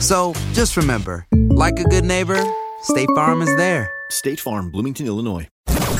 [0.00, 2.42] So just remember, like a good neighbor,
[2.82, 3.88] State Farm is there.
[4.10, 5.48] State Farm, Bloomington, Illinois.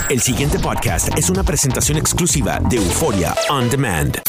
[0.09, 4.21] El siguiente podcast es una presentación exclusiva de Euforia On Demand.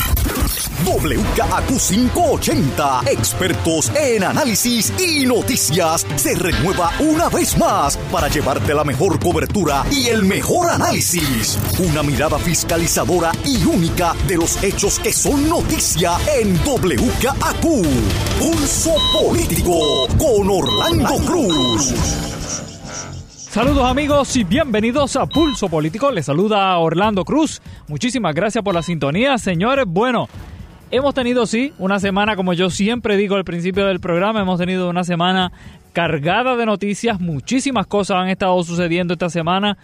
[0.86, 9.19] WKAQ580, expertos en análisis y noticias, se renueva una vez más para llevarte la mejor
[9.19, 11.57] cobertura y el mejor análisis.
[11.79, 17.62] Una mirada fiscalizadora y única de los hechos que son noticia en WKAQ.
[18.40, 21.94] Pulso Político con Orlando Cruz.
[23.57, 26.12] Saludos amigos y bienvenidos a Pulso Político.
[26.12, 27.59] Les saluda Orlando Cruz.
[27.88, 29.85] Muchísimas gracias por la sintonía, señores.
[29.88, 30.30] Bueno,
[30.92, 34.90] hemos tenido sí una semana, como yo siempre digo al principio del programa, hemos tenido
[34.90, 35.52] una semana
[35.94, 37.20] cargada de noticias.
[37.20, 39.78] Muchísimas cosas han estado sucediendo esta semana.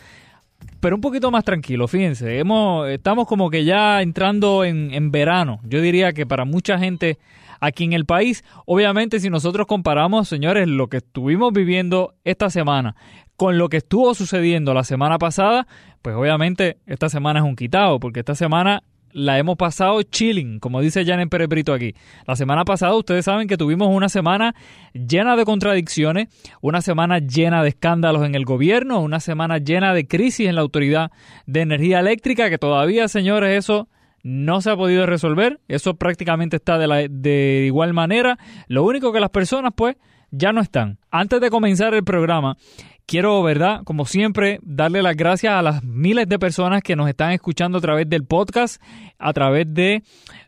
[0.80, 5.60] Pero un poquito más tranquilo, fíjense, hemos, estamos como que ya entrando en, en verano.
[5.64, 7.18] Yo diría que para mucha gente
[7.64, 8.44] aquí en el país.
[8.66, 12.96] Obviamente, si nosotros comparamos, señores, lo que estuvimos viviendo esta semana
[13.36, 15.68] con lo que estuvo sucediendo la semana pasada,
[16.02, 20.82] pues obviamente esta semana es un quitado, porque esta semana la hemos pasado chilling, como
[20.82, 21.96] dice Janet Pérez Brito aquí.
[22.28, 24.56] La semana pasada ustedes saben que tuvimos una semana
[24.94, 26.28] llena de contradicciones,
[26.62, 30.62] una semana llena de escándalos en el gobierno, una semana llena de crisis en la
[30.62, 31.12] Autoridad
[31.46, 33.88] de Energía Eléctrica, que todavía, señores, eso
[34.24, 38.40] no se ha podido resolver, eso prácticamente está de, la, de igual manera.
[38.68, 39.96] Lo único que las personas, pues,
[40.34, 40.98] ya no están.
[41.12, 42.58] Antes de comenzar el programa,
[43.06, 43.84] quiero, ¿verdad?
[43.84, 47.82] Como siempre, darle las gracias a las miles de personas que nos están escuchando a
[47.82, 48.82] través del podcast,
[49.20, 50.04] a través de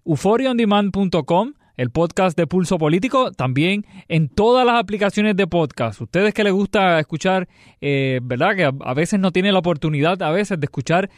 [0.06, 6.00] euphoriaondemand.com el podcast de Pulso Político, también en todas las aplicaciones de podcast.
[6.02, 7.48] Ustedes que les gusta escuchar,
[7.82, 8.56] eh, ¿verdad?
[8.56, 11.10] Que a veces no tienen la oportunidad, a veces, de escuchar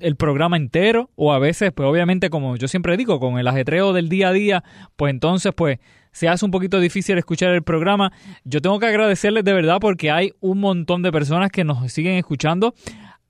[0.00, 3.92] el programa entero o a veces, pues obviamente, como yo siempre digo, con el ajetreo
[3.92, 4.64] del día a día,
[4.96, 5.78] pues entonces, pues
[6.12, 8.12] se hace un poquito difícil escuchar el programa.
[8.44, 12.16] Yo tengo que agradecerles de verdad porque hay un montón de personas que nos siguen
[12.16, 12.74] escuchando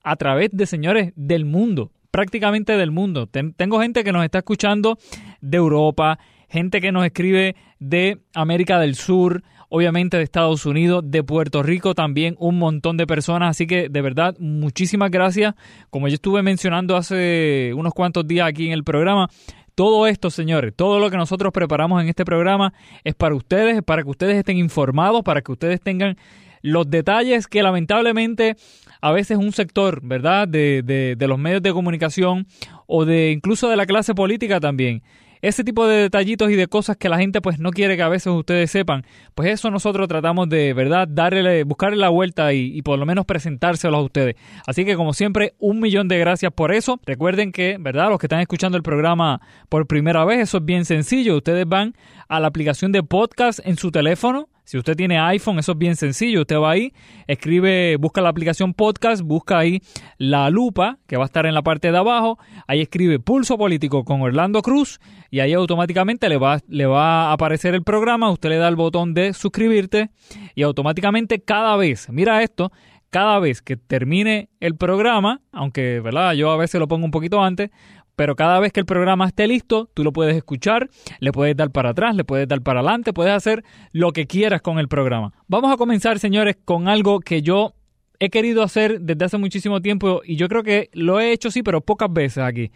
[0.03, 3.27] a través de señores del mundo, prácticamente del mundo.
[3.27, 4.99] Ten, tengo gente que nos está escuchando
[5.41, 9.43] de Europa, gente que nos escribe de América del Sur,
[9.75, 13.49] obviamente de Estados Unidos, de Puerto Rico también, un montón de personas.
[13.49, 15.53] Así que de verdad, muchísimas gracias.
[15.89, 19.29] Como yo estuve mencionando hace unos cuantos días aquí en el programa,
[19.75, 22.73] todo esto, señores, todo lo que nosotros preparamos en este programa
[23.03, 26.15] es para ustedes, es para que ustedes estén informados, para que ustedes tengan
[26.61, 28.55] los detalles que lamentablemente
[29.01, 32.47] a veces un sector, ¿verdad?, de, de, de los medios de comunicación
[32.87, 35.03] o de incluso de la clase política también
[35.47, 38.09] ese tipo de detallitos y de cosas que la gente pues no quiere que a
[38.09, 39.05] veces ustedes sepan,
[39.35, 43.25] pues eso nosotros tratamos de verdad darle, buscarle la vuelta y, y, por lo menos
[43.25, 44.35] presentárselos a ustedes.
[44.65, 46.99] Así que como siempre, un millón de gracias por eso.
[47.05, 49.39] Recuerden que, verdad, los que están escuchando el programa
[49.69, 51.37] por primera vez, eso es bien sencillo.
[51.37, 51.93] Ustedes van
[52.27, 55.95] a la aplicación de podcast en su teléfono, Si usted tiene iPhone, eso es bien
[55.95, 56.41] sencillo.
[56.41, 56.91] Usted va ahí,
[57.27, 59.79] escribe, busca la aplicación podcast, busca ahí
[60.17, 62.39] la lupa que va a estar en la parte de abajo.
[62.67, 67.33] Ahí escribe Pulso Político con Orlando Cruz y ahí automáticamente le va, le va a
[67.33, 68.31] aparecer el programa.
[68.31, 70.09] Usted le da el botón de suscribirte
[70.55, 72.71] y automáticamente cada vez, mira esto,
[73.15, 76.33] cada vez que termine el programa, aunque ¿verdad?
[76.33, 77.69] yo a veces lo pongo un poquito antes,
[78.15, 80.89] pero cada vez que el programa esté listo, tú lo puedes escuchar,
[81.19, 84.61] le puedes dar para atrás, le puedes dar para adelante, puedes hacer lo que quieras
[84.61, 85.33] con el programa.
[85.47, 87.73] Vamos a comenzar, señores, con algo que yo
[88.19, 91.63] he querido hacer desde hace muchísimo tiempo y yo creo que lo he hecho sí,
[91.63, 92.71] pero pocas veces aquí.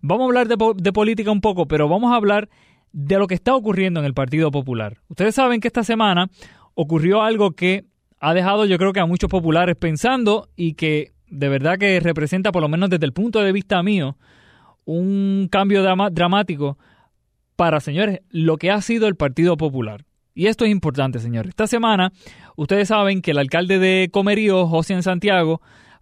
[0.00, 2.48] Vamos a hablar de, de política un poco, pero vamos a hablar
[2.92, 4.98] de lo que está ocurriendo en el Partido Popular.
[5.08, 6.30] Ustedes saben que esta semana
[6.74, 7.84] ocurrió algo que
[8.20, 12.52] ha dejado yo creo que a muchos populares pensando y que de verdad que representa,
[12.52, 14.16] por lo menos desde el punto de vista mío,
[14.86, 16.78] un cambio dramático
[17.56, 20.06] para, señores, lo que ha sido el Partido Popular.
[20.34, 21.50] Y esto es importante, señores.
[21.50, 22.12] Esta semana,
[22.56, 25.60] ustedes saben que el alcalde de Comerío, José Santiago,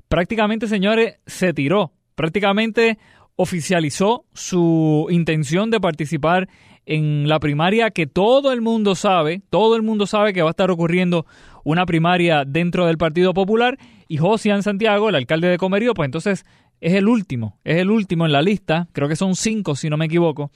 [0.08, 1.92] prácticamente, señores, se tiró.
[2.14, 2.98] Prácticamente
[3.36, 6.48] oficializó su intención de participar
[6.86, 10.50] en la primaria que todo el mundo sabe, todo el mundo sabe que va a
[10.50, 11.26] estar ocurriendo
[11.64, 16.44] una primaria dentro del Partido Popular y José Santiago, el alcalde de Comerío, pues entonces
[16.84, 19.96] es el último, es el último en la lista, creo que son cinco si no
[19.96, 20.50] me equivoco,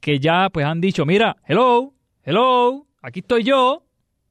[0.00, 1.92] que ya pues han dicho, mira, hello,
[2.22, 3.84] hello, aquí estoy yo,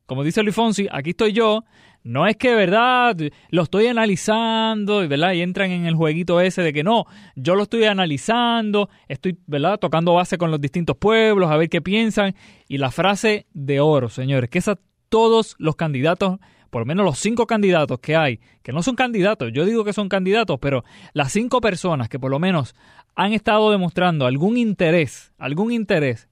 [0.08, 1.64] como dice Luis Fonsi, aquí estoy yo,
[2.02, 3.16] no es que, ¿verdad?
[3.52, 5.34] Lo estoy analizando, ¿verdad?
[5.34, 7.06] Y entran en el jueguito ese de que no,
[7.36, 9.78] yo lo estoy analizando, estoy, ¿verdad?
[9.78, 12.34] Tocando base con los distintos pueblos, a ver qué piensan.
[12.68, 16.40] Y la frase de oro, señores, que esa todos los candidatos
[16.74, 19.94] por lo menos los cinco candidatos que hay, que no son candidatos, yo digo que
[19.94, 20.84] son candidatos, pero
[21.14, 22.74] las cinco personas que por lo menos
[23.14, 26.30] han estado demostrando algún interés, algún interés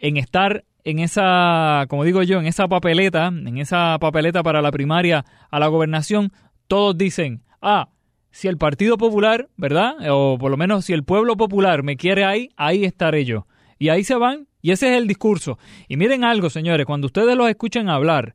[0.00, 4.72] en estar en esa, como digo yo, en esa papeleta, en esa papeleta para la
[4.72, 6.32] primaria a la gobernación,
[6.66, 7.88] todos dicen, ah,
[8.32, 9.94] si el Partido Popular, ¿verdad?
[10.10, 13.46] O por lo menos si el pueblo popular me quiere ahí, ahí estaré yo.
[13.78, 15.60] Y ahí se van, y ese es el discurso.
[15.86, 18.34] Y miren algo, señores, cuando ustedes los escuchen hablar,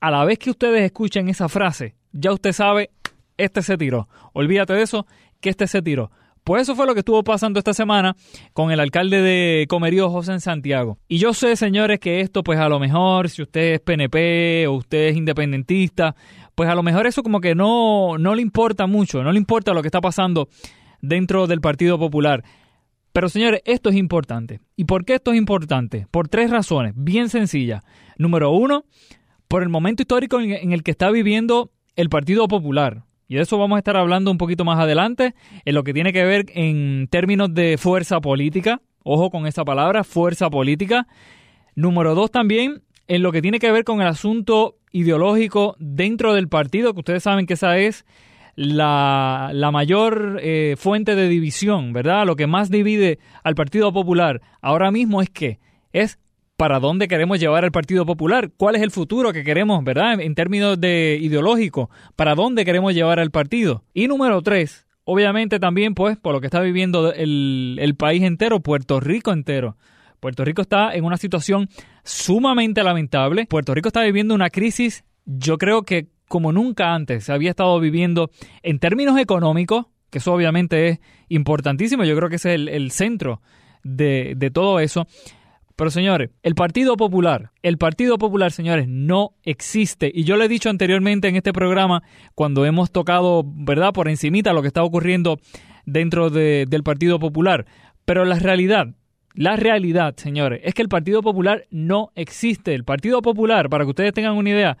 [0.00, 2.90] a la vez que ustedes escuchen esa frase, ya usted sabe,
[3.36, 4.08] este se tiró.
[4.32, 5.06] Olvídate de eso,
[5.40, 6.10] que este se tiró.
[6.44, 8.16] Pues eso fue lo que estuvo pasando esta semana
[8.54, 10.98] con el alcalde de Comerío, José en Santiago.
[11.06, 14.72] Y yo sé, señores, que esto, pues a lo mejor, si usted es PNP o
[14.72, 16.16] usted es independentista,
[16.54, 19.74] pues a lo mejor eso como que no, no le importa mucho, no le importa
[19.74, 20.48] lo que está pasando
[21.02, 22.42] dentro del Partido Popular.
[23.12, 24.60] Pero señores, esto es importante.
[24.76, 26.06] ¿Y por qué esto es importante?
[26.10, 27.82] Por tres razones, bien sencillas.
[28.16, 28.84] Número uno,
[29.50, 33.02] por el momento histórico en el que está viviendo el Partido Popular.
[33.26, 36.12] Y de eso vamos a estar hablando un poquito más adelante, en lo que tiene
[36.12, 38.80] que ver en términos de fuerza política.
[39.02, 41.08] Ojo con esa palabra, fuerza política.
[41.74, 46.48] Número dos también, en lo que tiene que ver con el asunto ideológico dentro del
[46.48, 48.06] partido, que ustedes saben que esa es
[48.54, 52.24] la, mayor eh, fuente de división, ¿verdad?
[52.24, 55.58] Lo que más divide al Partido Popular ahora mismo es que
[55.92, 56.20] es
[56.60, 60.20] para dónde queremos llevar al Partido Popular, cuál es el futuro que queremos, ¿verdad?
[60.20, 63.82] En términos de ideológico, para dónde queremos llevar al partido.
[63.94, 68.60] Y número tres, obviamente también, pues, por lo que está viviendo el, el país entero,
[68.60, 69.78] Puerto Rico entero.
[70.20, 71.70] Puerto Rico está en una situación
[72.04, 73.46] sumamente lamentable.
[73.46, 77.80] Puerto Rico está viviendo una crisis, yo creo que como nunca antes se había estado
[77.80, 78.30] viviendo
[78.62, 81.00] en términos económicos, que eso obviamente es
[81.30, 83.40] importantísimo, yo creo que ese es el, centro
[83.82, 85.06] de, de todo eso.
[85.80, 90.12] Pero señores, el Partido Popular, el Partido Popular, señores, no existe.
[90.14, 92.02] Y yo lo he dicho anteriormente en este programa,
[92.34, 95.40] cuando hemos tocado, ¿verdad?, por encimita lo que está ocurriendo
[95.86, 97.64] dentro del Partido Popular.
[98.04, 98.88] Pero la realidad,
[99.32, 102.74] la realidad, señores, es que el Partido Popular no existe.
[102.74, 104.76] El Partido Popular, para que ustedes tengan una idea,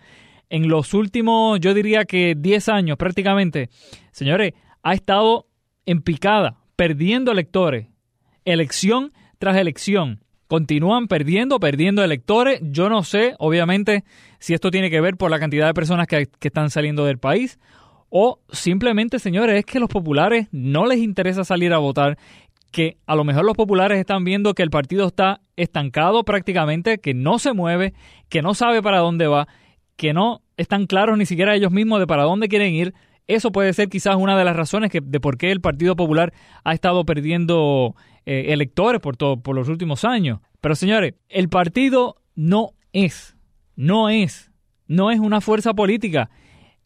[0.50, 3.70] en los últimos, yo diría que 10 años prácticamente,
[4.12, 4.52] señores,
[4.82, 5.46] ha estado
[5.86, 7.86] en picada, perdiendo electores,
[8.44, 12.58] elección tras elección continúan perdiendo, perdiendo electores.
[12.60, 14.02] Yo no sé, obviamente,
[14.40, 17.60] si esto tiene que ver por la cantidad de personas que, están saliendo del país
[18.08, 22.18] o simplemente, señores, es que los populares no les interesa salir a votar,
[22.72, 27.14] que a lo mejor los populares están viendo que el partido está estancado prácticamente, que
[27.14, 27.94] no se mueve,
[28.28, 29.46] que no sabe para dónde va,
[29.94, 32.92] que no están claros ni siquiera ellos mismos de para dónde quieren ir.
[33.28, 36.32] Eso puede ser quizás una de las razones que, de por qué el Partido Popular
[36.64, 37.94] ha estado perdiendo
[38.26, 40.40] eh, electores por, todo, por los últimos años.
[40.60, 43.36] Pero señores, el partido no es,
[43.76, 44.50] no es,
[44.86, 46.30] no es una fuerza política.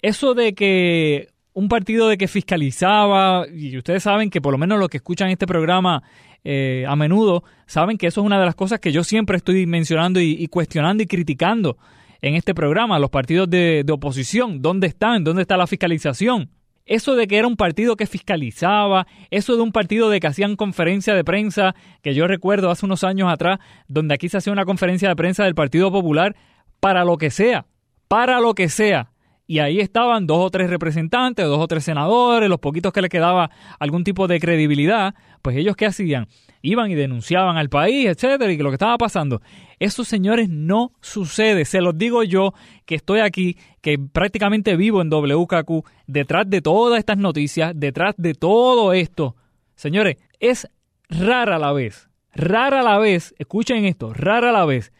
[0.00, 4.78] Eso de que un partido de que fiscalizaba, y ustedes saben que por lo menos
[4.78, 6.02] los que escuchan este programa
[6.42, 9.64] eh, a menudo, saben que eso es una de las cosas que yo siempre estoy
[9.66, 11.78] mencionando y, cuestionando y criticando
[12.20, 15.24] en este programa, los partidos de, de oposición, ¿dónde están?
[15.24, 16.50] ¿Dónde está la fiscalización?
[16.86, 20.54] Eso de que era un partido que fiscalizaba, eso de un partido de que hacían
[20.54, 24.66] conferencia de prensa, que yo recuerdo hace unos años atrás, donde aquí se hacía una
[24.66, 26.36] conferencia de prensa del Partido Popular,
[26.80, 27.64] para lo que sea,
[28.06, 29.12] para lo que sea.
[29.46, 33.08] Y ahí estaban dos o tres representantes, dos o tres senadores, los poquitos que le
[33.08, 36.28] quedaba algún tipo de credibilidad, pues ellos qué hacían?
[36.66, 39.42] Iban y denunciaban al país, etcétera, y que lo que estaba pasando.
[39.78, 41.66] Eso, señores, no sucede.
[41.66, 42.54] Se los digo yo
[42.86, 48.32] que estoy aquí, que prácticamente vivo en WKQ, detrás de todas estas noticias, detrás de
[48.32, 49.36] todo esto.
[49.74, 50.66] Señores, es
[51.10, 54.90] rara la vez, rara la vez, escuchen esto, rara la vez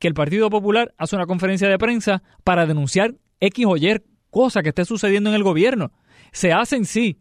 [0.00, 4.60] que el Partido Popular hace una conferencia de prensa para denunciar X o Y cosa
[4.64, 5.92] que esté sucediendo en el gobierno.
[6.32, 7.20] Se hacen sí,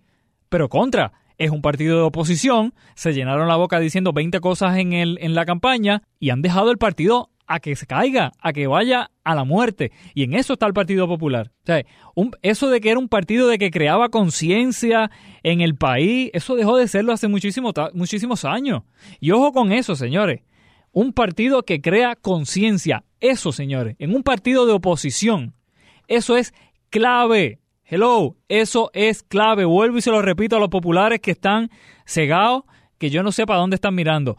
[0.50, 1.13] pero contra.
[1.38, 5.36] Es un partido de oposición, se llenaron la boca diciendo 20 cosas en, el, en
[5.36, 9.36] la campaña y han dejado el partido a que se caiga, a que vaya a
[9.36, 9.92] la muerte.
[10.14, 11.52] Y en eso está el Partido Popular.
[11.64, 11.84] O sea,
[12.42, 15.12] eso de que era un partido de que creaba conciencia
[15.44, 18.84] en el país, eso dejó de serlo hace muchísimo, muchísimos años.
[19.20, 20.42] Y ojo con eso, señores.
[20.94, 23.04] Un partido que crea conciencia.
[23.20, 25.54] Eso, señores, en un partido de oposición.
[26.08, 26.54] Eso es
[26.90, 27.60] clave.
[27.94, 29.66] Hello, eso es clave.
[29.66, 31.70] Vuelvo y se lo repito a los populares que están
[32.06, 32.64] cegados,
[32.98, 34.38] que yo no sé para dónde están mirando.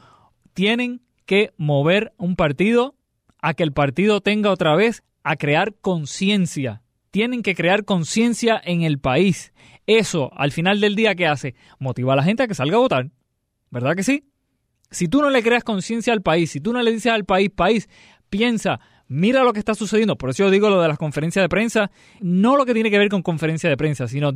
[0.55, 2.95] Tienen que mover un partido
[3.43, 6.81] a que el partido tenga otra vez a crear conciencia.
[7.11, 9.53] Tienen que crear conciencia en el país.
[9.87, 11.55] Eso, al final del día, ¿qué hace?
[11.79, 13.11] Motiva a la gente a que salga a votar.
[13.71, 14.25] ¿Verdad que sí?
[14.91, 17.51] Si tú no le creas conciencia al país, si tú no le dices al país,
[17.51, 17.91] país,
[18.31, 20.17] piensa, mira lo que está sucediendo.
[20.17, 21.91] Por eso yo digo lo de las conferencias de prensa,
[22.21, 24.31] no lo que tiene que ver con conferencia de prensa, sino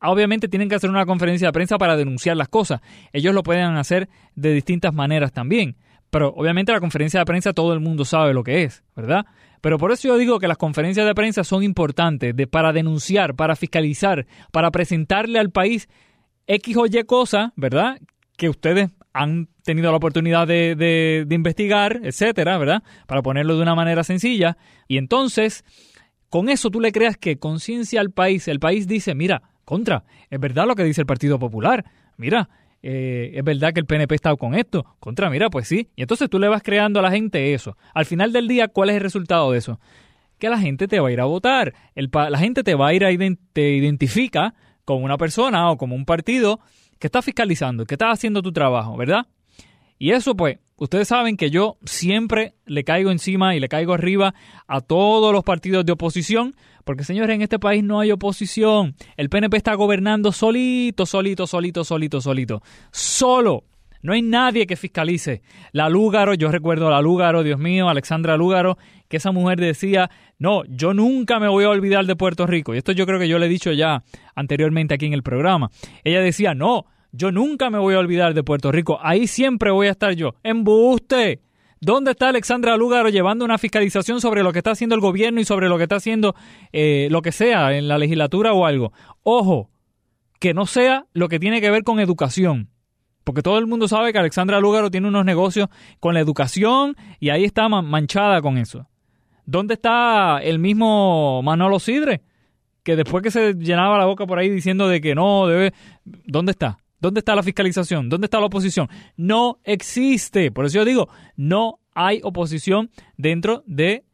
[0.00, 2.80] obviamente tienen que hacer una conferencia de prensa para denunciar las cosas.
[3.12, 5.76] Ellos lo pueden hacer de distintas maneras también.
[6.10, 9.24] Pero obviamente la conferencia de prensa todo el mundo sabe lo que es, ¿verdad?
[9.62, 13.34] Pero por eso yo digo que las conferencias de prensa son importantes de, para denunciar,
[13.34, 15.88] para fiscalizar, para presentarle al país
[16.46, 17.98] X o Y cosas, ¿verdad?
[18.36, 22.82] Que ustedes han tenido la oportunidad de, de, investigar, etcétera, ¿verdad?
[23.06, 24.56] Para ponerlo de una manera sencilla.
[24.88, 25.64] Y entonces,
[26.28, 28.48] con eso tú le creas que conciencia al país.
[28.48, 31.84] El país dice, mira, contra, es verdad lo que dice el Partido Popular.
[32.16, 32.48] Mira,
[32.82, 34.84] eh, es verdad que el PNP está con esto.
[34.98, 35.88] Contra, mira, pues sí.
[35.94, 37.76] Y entonces tú le vas creando a la gente eso.
[37.94, 39.78] Al final del día, ¿cuál es el resultado de eso?
[40.38, 41.74] Que la gente te va a ir a votar.
[41.94, 43.10] El, la gente te va a ir a
[43.52, 44.54] te identifica
[44.84, 46.60] como una persona o como un partido
[47.02, 49.26] que está fiscalizando, que está haciendo tu trabajo, ¿verdad?
[49.98, 54.34] Y eso pues, ustedes saben que yo siempre le caigo encima y le caigo arriba
[54.68, 56.54] a todos los partidos de oposición,
[56.84, 58.94] porque señores, en este país no hay oposición.
[59.16, 62.62] El PNP está gobernando solito, solito, solito, solito, solito.
[62.92, 63.64] Solo.
[64.02, 65.42] No hay nadie que fiscalice.
[65.72, 68.76] La Lúgaro, yo recuerdo a la Lúgaro, Dios mío, Alexandra Lúgaro,
[69.08, 72.74] que esa mujer decía, no, yo nunca me voy a olvidar de Puerto Rico.
[72.74, 74.02] Y esto yo creo que yo le he dicho ya
[74.34, 75.70] anteriormente aquí en el programa.
[76.02, 78.98] Ella decía, no, yo nunca me voy a olvidar de Puerto Rico.
[79.02, 80.34] Ahí siempre voy a estar yo.
[80.42, 81.40] ¡Embuste!
[81.80, 85.44] ¿Dónde está Alexandra Lúgaro llevando una fiscalización sobre lo que está haciendo el gobierno y
[85.44, 86.34] sobre lo que está haciendo
[86.72, 88.92] eh, lo que sea en la legislatura o algo?
[89.24, 89.68] Ojo,
[90.38, 92.71] que no sea lo que tiene que ver con educación.
[93.24, 95.68] Porque todo el mundo sabe que Alexandra Lúgaro tiene unos negocios
[96.00, 98.88] con la educación y ahí está manchada con eso.
[99.44, 102.22] ¿Dónde está el mismo Manolo Sidre?
[102.82, 105.72] Que después que se llenaba la boca por ahí diciendo de que no debe...
[106.04, 106.78] ¿Dónde está?
[107.00, 108.08] ¿Dónde está la fiscalización?
[108.08, 108.88] ¿Dónde está la oposición?
[109.16, 110.50] No existe.
[110.52, 114.04] Por eso yo digo, no hay oposición dentro de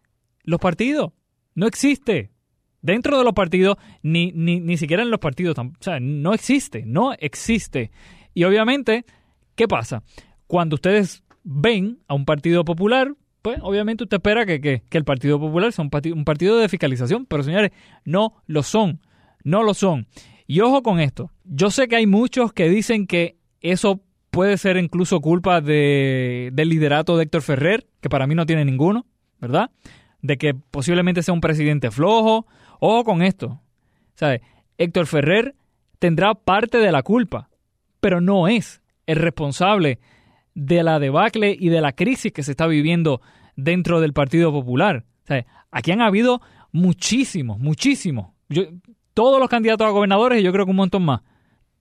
[0.42, 1.12] los partidos.
[1.54, 2.30] No existe.
[2.80, 5.58] Dentro de los partidos, ni, ni, ni siquiera en los partidos.
[5.58, 6.84] O sea, no existe.
[6.86, 7.90] No existe.
[8.38, 9.04] Y obviamente,
[9.57, 10.04] ¿qué pasa?
[10.47, 15.02] Cuando ustedes ven a un partido popular, pues obviamente usted espera que, que, que el
[15.02, 17.26] Partido Popular sea un partido, un partido de fiscalización.
[17.26, 17.73] Pero señores,
[18.04, 19.00] no lo son.
[19.42, 20.07] No lo son.
[20.47, 24.76] Y ojo con esto, yo sé que hay muchos que dicen que eso puede ser
[24.76, 29.04] incluso culpa de, del liderato de Héctor Ferrer, que para mí no tiene ninguno,
[29.40, 29.73] ¿verdad?
[30.23, 32.47] De que posiblemente sea un presidente flojo.
[32.78, 33.61] Ojo con esto,
[34.14, 34.42] ¿sabes?
[34.76, 35.57] Héctor Ferrer
[35.99, 37.48] tendrá parte de la culpa,
[38.00, 39.99] pero no es el responsable
[40.55, 43.21] de la debacle y de la crisis que se está viviendo
[43.57, 45.05] dentro del Partido Popular.
[45.25, 45.45] ¿Sabes?
[45.71, 46.40] Aquí han habido
[46.73, 48.28] muchísimos, muchísimos.
[48.49, 48.62] Yo,
[49.14, 51.21] todos los candidatos a gobernadores y yo creo que un montón más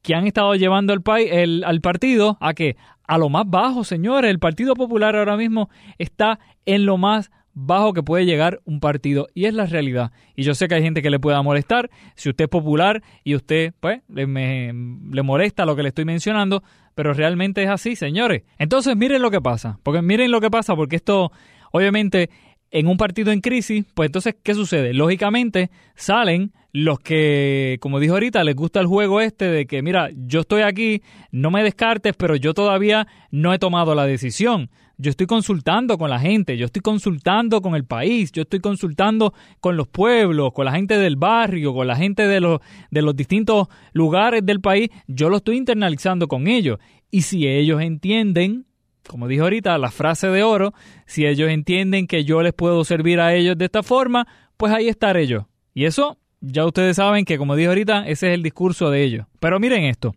[0.02, 3.84] que han estado llevando el, país, el al partido a que a lo más bajo,
[3.84, 8.80] señores, el Partido Popular ahora mismo está en lo más bajo que puede llegar un
[8.80, 10.12] partido y es la realidad.
[10.36, 13.34] Y yo sé que hay gente que le pueda molestar, si usted es popular y
[13.34, 16.62] usted pues le, le molesta lo que le estoy mencionando,
[16.94, 18.44] pero realmente es así, señores.
[18.60, 21.32] Entonces miren lo que pasa, porque miren lo que pasa, porque esto
[21.72, 22.30] obviamente
[22.70, 24.94] en un partido en crisis, pues entonces, ¿qué sucede?
[24.94, 30.10] Lógicamente salen los que, como dijo ahorita, les gusta el juego este de que, mira,
[30.16, 34.70] yo estoy aquí, no me descartes, pero yo todavía no he tomado la decisión.
[34.98, 39.34] Yo estoy consultando con la gente, yo estoy consultando con el país, yo estoy consultando
[39.60, 43.16] con los pueblos, con la gente del barrio, con la gente de los, de los
[43.16, 46.80] distintos lugares del país, yo lo estoy internalizando con ellos.
[47.12, 48.66] Y si ellos entienden
[49.08, 50.74] como dije ahorita, la frase de oro,
[51.06, 54.28] si ellos entienden que yo les puedo servir a ellos de esta forma,
[54.58, 55.48] pues ahí estaré yo.
[55.74, 59.26] Y eso, ya ustedes saben que, como dije ahorita, ese es el discurso de ellos.
[59.40, 60.14] Pero miren esto,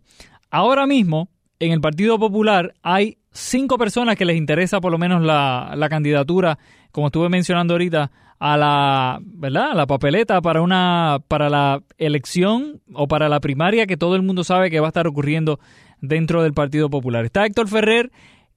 [0.49, 5.23] ahora mismo en el Partido Popular hay cinco personas que les interesa por lo menos
[5.23, 6.59] la, la candidatura,
[6.91, 9.73] como estuve mencionando ahorita, a la, ¿verdad?
[9.75, 14.43] La papeleta para una para la elección o para la primaria que todo el mundo
[14.43, 15.59] sabe que va a estar ocurriendo
[16.01, 17.23] dentro del Partido Popular.
[17.23, 18.11] Está Héctor Ferrer,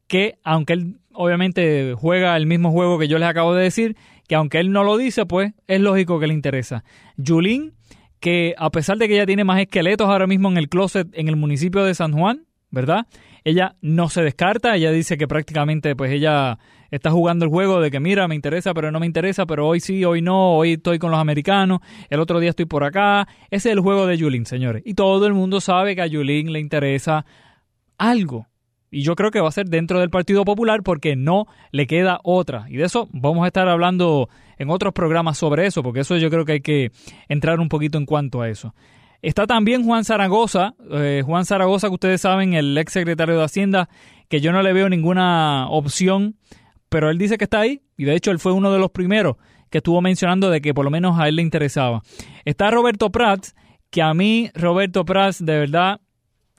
[0.06, 3.94] que aunque él obviamente juega el mismo juego que yo les acabo de decir,
[4.26, 6.82] que aunque él no lo dice, pues es lógico que le interesa.
[7.18, 7.74] Yulín,
[8.20, 11.28] que a pesar de que ella tiene más esqueletos ahora mismo en el closet en
[11.28, 13.06] el municipio de San Juan, ¿verdad?
[13.44, 16.58] Ella no se descarta, ella dice que prácticamente pues ella
[16.90, 19.80] está jugando el juego de que mira, me interesa, pero no me interesa, pero hoy
[19.80, 23.28] sí, hoy no, hoy estoy con los americanos, el otro día estoy por acá.
[23.50, 24.82] Ese es el juego de Yulín, señores.
[24.86, 27.26] Y todo el mundo sabe que a Yulín le interesa
[27.98, 28.46] algo,
[28.94, 32.20] y yo creo que va a ser dentro del Partido Popular porque no le queda
[32.22, 32.66] otra.
[32.68, 36.30] Y de eso vamos a estar hablando en otros programas sobre eso, porque eso yo
[36.30, 36.92] creo que hay que
[37.28, 38.72] entrar un poquito en cuanto a eso.
[39.24, 43.88] Está también Juan Zaragoza, eh, Juan Zaragoza que ustedes saben, el ex secretario de Hacienda,
[44.28, 46.36] que yo no le veo ninguna opción,
[46.90, 49.36] pero él dice que está ahí y de hecho él fue uno de los primeros
[49.70, 52.02] que estuvo mencionando de que por lo menos a él le interesaba.
[52.44, 53.54] Está Roberto Prats,
[53.88, 56.02] que a mí Roberto Prats de verdad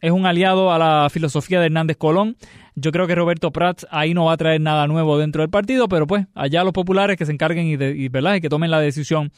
[0.01, 2.35] es un aliado a la filosofía de Hernández Colón.
[2.73, 5.87] Yo creo que Roberto Prats ahí no va a traer nada nuevo dentro del partido,
[5.87, 8.33] pero pues allá los populares que se encarguen y, y, ¿verdad?
[8.33, 9.31] y que tomen la decisión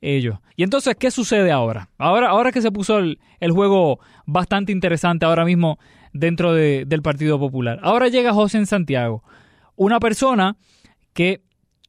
[0.00, 0.38] ellos.
[0.56, 1.90] Y entonces, ¿qué sucede ahora?
[1.98, 3.18] Ahora, ahora que se puso el,
[3.50, 5.78] juego bastante interesante ahora mismo
[6.12, 7.78] dentro del Partido Popular.
[7.82, 9.22] Ahora llega José en Santiago,
[9.76, 10.56] una persona
[11.12, 11.42] que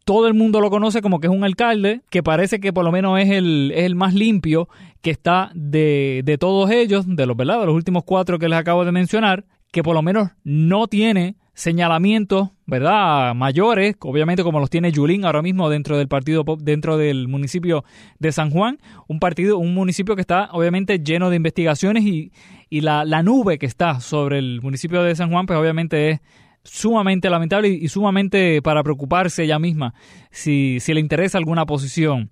[0.05, 2.93] todo el mundo lo conoce como que es un alcalde, que parece que por lo
[2.93, 4.69] menos es el, es el más limpio
[5.01, 7.59] que está de, de todos ellos, de los, ¿verdad?
[7.59, 11.35] de los últimos cuatro que les acabo de mencionar, que por lo menos no tiene
[11.57, 13.33] señalamientos, ¿verdad?
[13.33, 17.83] mayores, obviamente como los tiene Yulín ahora mismo dentro del partido dentro del municipio
[18.19, 22.31] de San Juan, un partido un municipio que está obviamente lleno de investigaciones y,
[22.69, 26.19] y la, la nube que está sobre el municipio de San Juan pues obviamente es
[26.63, 29.95] sumamente lamentable y, sumamente para preocuparse ella misma
[30.29, 32.29] si, si le interesa alguna posición.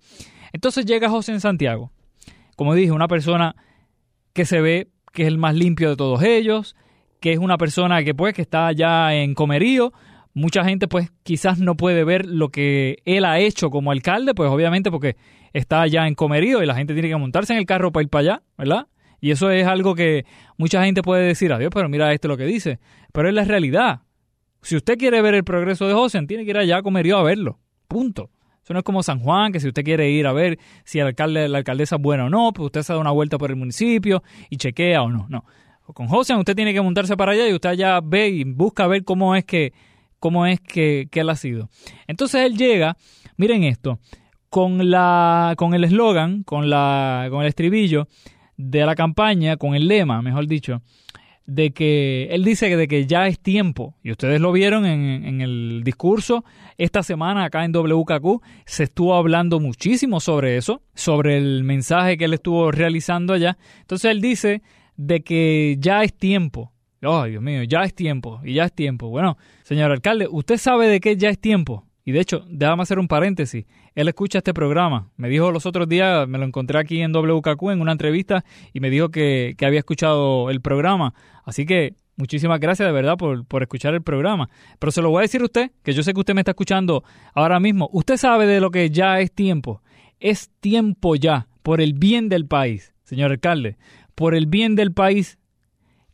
[0.53, 1.91] Entonces llega José en Santiago,
[2.55, 3.55] como dije, una persona
[4.33, 6.75] que se ve que es el más limpio de todos ellos,
[7.25, 9.91] que es una persona que pues que está ya en comerío.
[10.35, 14.51] Mucha gente pues quizás no puede ver lo que él ha hecho como alcalde, pues
[14.51, 15.15] obviamente porque
[15.51, 18.09] está ya en comerío y la gente tiene que montarse en el carro para ir
[18.09, 18.87] para allá, ¿verdad?
[19.21, 20.23] Y eso es algo que
[20.55, 22.77] mucha gente puede decir, adiós, pero mira esto lo que dice.
[23.11, 24.01] Pero es la realidad.
[24.61, 27.23] Si usted quiere ver el progreso de José, tiene que ir allá a Comerío a
[27.23, 27.57] verlo.
[27.87, 28.29] Punto.
[28.63, 31.07] Eso no es como San Juan, que si usted quiere ir a ver si el
[31.07, 33.55] alcalde, la alcaldesa es buena o no, pues usted se da una vuelta por el
[33.55, 35.25] municipio y chequea o no.
[35.27, 35.43] No.
[35.93, 39.03] Con José usted tiene que montarse para allá y usted allá ve y busca ver
[39.03, 39.73] cómo es que,
[40.19, 41.69] cómo es que, que él ha sido.
[42.07, 42.97] Entonces él llega,
[43.37, 43.99] miren esto,
[44.49, 48.07] con la, con el eslogan, con la, con el estribillo
[48.57, 50.81] de la campaña, con el lema, mejor dicho,
[51.45, 55.41] de que él dice de que ya es tiempo, y ustedes lo vieron en, en,
[55.41, 56.43] el discurso,
[56.77, 62.25] esta semana acá en WKQ se estuvo hablando muchísimo sobre eso, sobre el mensaje que
[62.25, 63.57] él estuvo realizando allá.
[63.81, 64.63] Entonces él dice
[64.97, 66.71] de que ya es tiempo.
[67.01, 69.09] Ay, Dios mío, ya es tiempo, y ya es tiempo.
[69.09, 71.85] Bueno, señor alcalde, ¿usted sabe de qué ya es tiempo?
[72.03, 73.65] Y de hecho, déjame hacer un paréntesis.
[73.95, 75.09] Él escucha este programa.
[75.17, 78.79] Me dijo los otros días, me lo encontré aquí en WKQ en una entrevista y
[78.79, 81.15] me dijo que, había escuchado el programa.
[81.45, 84.49] Así que muchísimas gracias de verdad por, por, escuchar el programa.
[84.77, 86.51] Pero se lo voy a decir a usted, que yo sé que usted me está
[86.51, 87.03] escuchando
[87.33, 87.89] ahora mismo.
[87.91, 89.81] Usted sabe de lo que ya es tiempo.
[90.19, 93.77] Es tiempo ya, por el bien del país, señor alcalde,
[94.15, 95.37] por el bien del país,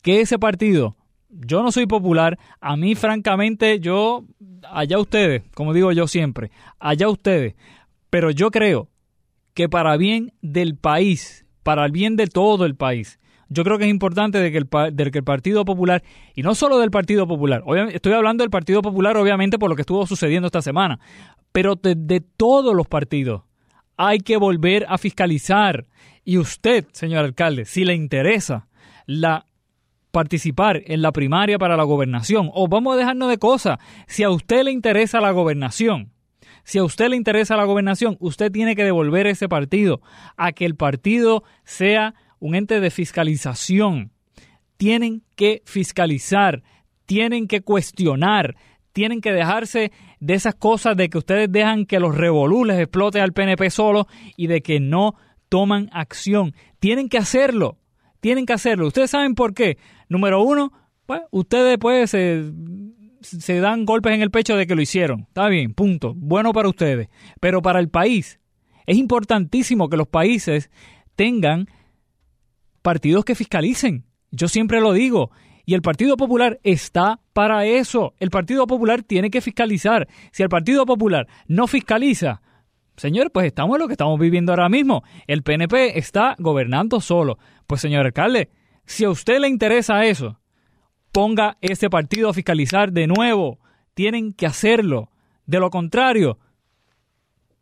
[0.01, 0.95] que ese partido
[1.31, 2.37] yo no soy popular.
[2.59, 4.25] A mí, francamente, yo,
[4.69, 7.55] allá ustedes, como digo yo siempre, allá ustedes.
[8.09, 8.89] Pero yo creo
[9.53, 13.83] que para bien del país, para el bien de todo el país, yo creo que
[13.85, 16.03] es importante de que, el, de que el Partido Popular,
[16.35, 19.81] y no solo del Partido Popular, estoy hablando del Partido Popular obviamente por lo que
[19.81, 20.99] estuvo sucediendo esta semana,
[21.51, 23.43] pero de, de todos los partidos,
[24.07, 25.85] hay que volver a fiscalizar.
[26.23, 28.67] Y usted, señor alcalde, si le interesa
[29.05, 29.45] la
[30.11, 32.49] participar en la primaria para la gobernación.
[32.53, 33.79] O vamos a dejarnos de cosas.
[34.07, 36.11] Si a usted le interesa la gobernación,
[36.63, 39.99] Si a usted le interesa la gobernación, usted tiene que devolver ese partido
[40.37, 44.11] a que el partido sea un ente de fiscalización.
[44.77, 46.61] Tienen que fiscalizar,
[47.07, 48.55] tienen que cuestionar,
[48.93, 53.33] tienen que dejarse de esas cosas de que ustedes dejan que los revolúes exploten al
[53.33, 54.07] PNP solo
[54.37, 55.15] y de que no
[55.49, 56.53] toman acción.
[56.79, 57.77] Tienen que hacerlo,
[58.21, 58.87] tienen que hacerlo.
[58.87, 59.77] Ustedes saben por qué.
[60.07, 60.71] Número uno,
[61.05, 65.21] pues ustedes pues se dan golpes en el pecho de que lo hicieron.
[65.21, 66.13] Está bien, punto.
[66.15, 67.09] Bueno para ustedes.
[67.39, 68.39] Pero para el país
[68.85, 70.69] es importantísimo que los países
[71.15, 71.67] tengan
[72.83, 74.05] partidos que fiscalicen.
[74.29, 75.31] Yo siempre lo digo.
[75.65, 78.13] Y el Partido Popular está para eso.
[78.19, 80.07] El Partido Popular tiene que fiscalizar.
[80.31, 82.41] Si el Partido Popular no fiscaliza,
[82.95, 85.03] señor, pues estamos en lo que estamos viviendo ahora mismo.
[85.27, 87.37] El PNP está gobernando solo.
[87.67, 88.49] Pues señor alcalde,
[88.85, 90.39] si a usted le interesa eso,
[91.11, 93.59] ponga ese partido a fiscalizar de nuevo.
[93.93, 95.09] Tienen que hacerlo.
[95.45, 96.39] De lo contrario,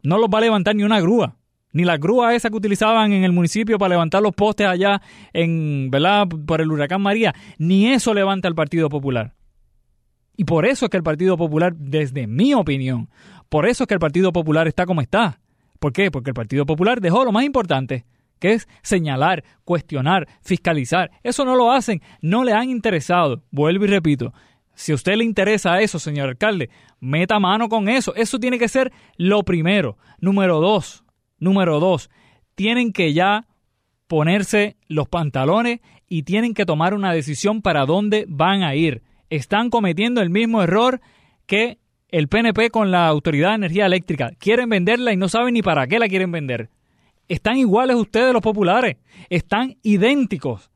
[0.03, 1.38] no los va a levantar ni una grúa
[1.71, 5.01] ni la grúa esa que utilizaban en el municipio para levantar los postes allá
[5.33, 6.27] en, ¿verdad?
[6.27, 9.33] por el huracán María, ni eso levanta el Partido Popular.
[10.35, 13.09] Y por eso es que el Partido Popular, desde mi opinión,
[13.49, 15.41] por eso es que el Partido Popular está como está.
[15.79, 16.11] ¿Por qué?
[16.11, 18.05] Porque el Partido Popular dejó lo más importante,
[18.39, 21.11] que es señalar, cuestionar, fiscalizar.
[21.23, 23.43] Eso no lo hacen, no le han interesado.
[23.51, 24.33] Vuelvo y repito,
[24.73, 26.69] si a usted le interesa eso, señor alcalde,
[27.01, 28.15] meta mano con eso.
[28.15, 29.97] Eso tiene que ser lo primero.
[30.21, 31.03] Número dos,
[31.39, 32.09] Número dos,
[32.55, 33.47] tienen que ya
[34.07, 39.03] ponerse los pantalones y tienen que tomar una decisión para dónde van a ir.
[39.29, 41.01] Están cometiendo el mismo error
[41.45, 41.77] que
[42.09, 44.31] el PNP con la Autoridad de Energía Eléctrica.
[44.39, 46.69] Quieren venderla y no saben ni para qué la quieren vender.
[47.27, 48.97] Están iguales ustedes los populares.
[49.29, 50.71] Están idénticos.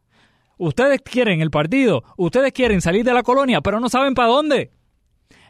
[0.58, 4.72] Ustedes quieren el partido, ustedes quieren salir de la colonia, pero no saben para dónde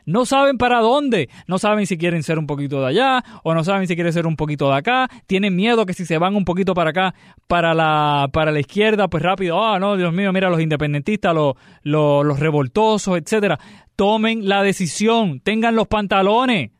[0.05, 3.63] no saben para dónde, no saben si quieren ser un poquito de allá o no
[3.63, 6.45] saben si quieren ser un poquito de acá, tienen miedo que si se van un
[6.45, 7.13] poquito para acá,
[7.47, 11.55] para la, para la izquierda, pues rápido, ah, no, Dios mío, mira los independentistas, los,
[11.83, 13.59] los, revoltosos, etcétera.
[13.95, 16.71] Tomen la decisión, tengan los pantalones.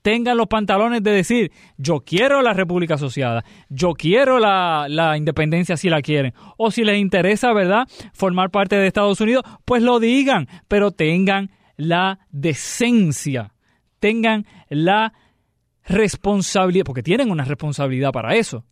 [0.00, 5.76] Tengan los pantalones de decir, yo quiero la República Asociada, yo quiero la, la, independencia
[5.76, 10.00] si la quieren, o si les interesa, ¿verdad?, formar parte de Estados Unidos, pues lo
[10.00, 13.52] digan, pero tengan la decencia,
[13.98, 15.12] tengan la
[15.84, 18.64] responsabilidad, porque tienen una responsabilidad para eso.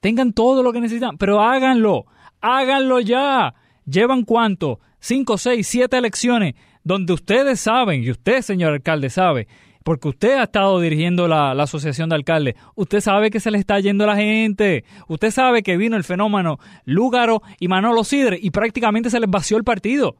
[0.00, 2.06] Tengan todo lo que necesitan, pero háganlo,
[2.40, 3.54] háganlo ya.
[3.84, 4.80] ¿Llevan cuánto?
[4.98, 9.46] Cinco, seis, siete elecciones donde ustedes saben, y usted, señor alcalde, sabe,
[9.84, 13.58] porque usted ha estado dirigiendo la, la, asociación de alcaldes, usted sabe que se le
[13.58, 18.50] está yendo la gente, usted sabe que vino el fenómeno Lúgaro y Manolo Sidre y
[18.50, 20.16] prácticamente se les vació el partido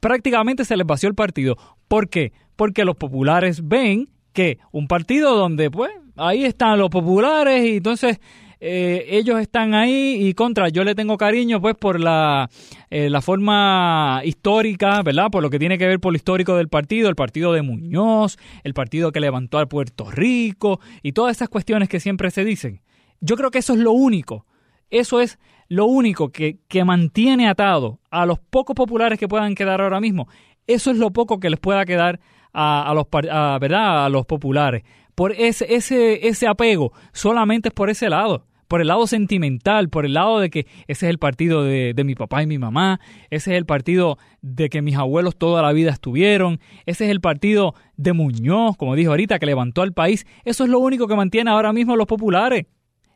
[0.00, 1.56] prácticamente se les vació el partido.
[1.88, 2.32] ¿Por qué?
[2.56, 8.20] Porque los populares ven que un partido donde, pues, ahí están los populares y entonces
[8.60, 12.50] eh, ellos están ahí y contra, yo le tengo cariño, pues, por la,
[12.90, 15.30] eh, la forma histórica, ¿verdad?
[15.30, 18.36] Por lo que tiene que ver por lo histórico del partido, el partido de Muñoz,
[18.64, 22.80] el partido que levantó a Puerto Rico y todas esas cuestiones que siempre se dicen.
[23.20, 24.44] Yo creo que eso es lo único.
[24.90, 29.80] Eso es lo único que, que mantiene atado a los pocos populares que puedan quedar
[29.80, 30.28] ahora mismo,
[30.66, 32.20] eso es lo poco que les pueda quedar
[32.52, 34.06] a, los, ¿verdad?
[34.06, 34.82] a los populares.
[35.14, 40.04] Por ese, ese, ese apego, solamente es por ese lado por el lado sentimental, por
[40.04, 43.00] el lado de que ese es el partido de, de, mi papá y mi mamá,
[43.30, 47.22] ese es el partido de que mis abuelos toda la vida estuvieron, ese es el
[47.22, 50.26] partido de Muñoz, como dijo ahorita, que levantó al país.
[50.44, 52.66] Eso es lo único que mantiene ahora mismo a los populares.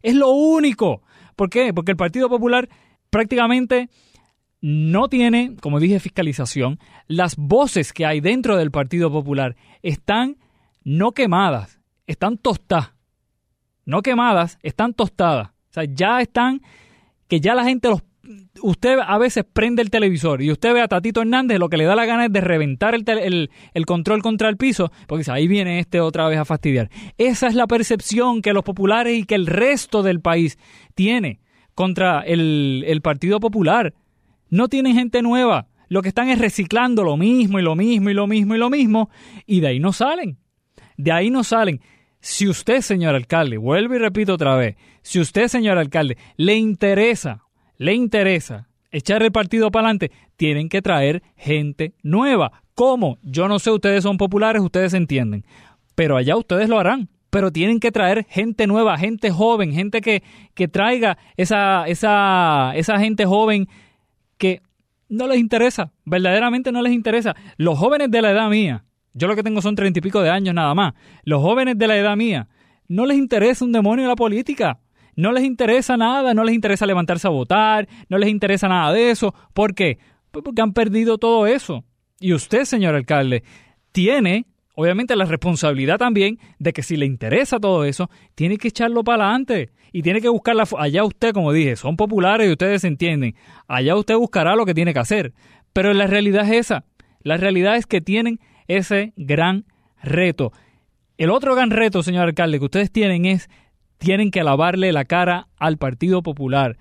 [0.02, 1.02] Es lo único.
[1.36, 1.72] ¿Por qué?
[1.72, 2.68] Porque el Partido Popular
[3.10, 3.88] prácticamente
[4.60, 6.78] no tiene, como dije, fiscalización.
[7.08, 10.36] Las voces que hay dentro del Partido Popular están
[10.84, 12.92] no quemadas, están tostadas.
[13.84, 15.48] No quemadas, están tostadas.
[15.48, 16.62] O sea, ya están,
[17.28, 18.02] que ya la gente los...
[18.62, 21.84] Usted a veces prende el televisor y usted ve a Tatito Hernández, lo que le
[21.84, 25.48] da la gana es de reventar el, el control contra el piso, porque dice, ahí
[25.48, 26.88] viene este otra vez a fastidiar.
[27.18, 30.58] Esa es la percepción que los populares y que el resto del país
[30.94, 31.40] tiene
[31.74, 33.94] contra el, el Partido Popular.
[34.50, 35.68] No tienen gente nueva.
[35.88, 38.70] Lo que están es reciclando lo mismo y lo mismo y lo mismo y lo
[38.70, 39.10] mismo.
[39.46, 40.38] Y de ahí no salen.
[40.96, 41.80] De ahí no salen.
[42.20, 47.44] Si usted, señor alcalde, vuelvo y repito otra vez, si usted, señor alcalde, le interesa,
[47.82, 52.62] le interesa echar el partido para adelante, tienen que traer gente nueva.
[52.74, 53.18] ¿Cómo?
[53.22, 55.44] Yo no sé, ustedes son populares, ustedes entienden.
[55.94, 60.22] Pero allá ustedes lo harán pero tienen que traer gente nueva, gente joven, gente que,
[60.52, 63.68] que traiga esa, esa, esa gente joven
[64.36, 64.60] que
[65.08, 67.34] no les interesa, verdaderamente no les interesa.
[67.56, 70.28] Los jóvenes de la edad mía, Yo lo que tengo son treinta y pico de
[70.28, 70.92] años nada más.
[71.24, 72.48] Los jóvenes de la edad mía
[72.86, 74.78] no les interesa un demonio la política.
[75.14, 79.10] No les interesa nada, no les interesa levantarse a votar, no les interesa nada de
[79.10, 79.34] eso.
[79.52, 79.98] ¿Por qué?
[80.30, 81.84] Pues porque han perdido todo eso.
[82.18, 83.42] Y usted, señor alcalde,
[83.92, 89.04] tiene, obviamente, la responsabilidad también de que si le interesa todo eso, tiene que echarlo
[89.04, 90.66] para adelante y tiene que buscar la...
[90.78, 93.34] Allá usted, como dije, son populares y ustedes entienden.
[93.68, 95.34] Allá usted buscará lo que tiene que hacer.
[95.72, 96.84] Pero la realidad es esa.
[97.22, 99.66] La realidad es que tienen ese gran
[100.02, 100.52] reto.
[101.18, 103.48] El otro gran reto, señor alcalde, que ustedes tienen es,
[104.02, 106.76] tienen que lavarle la cara al Partido Popular.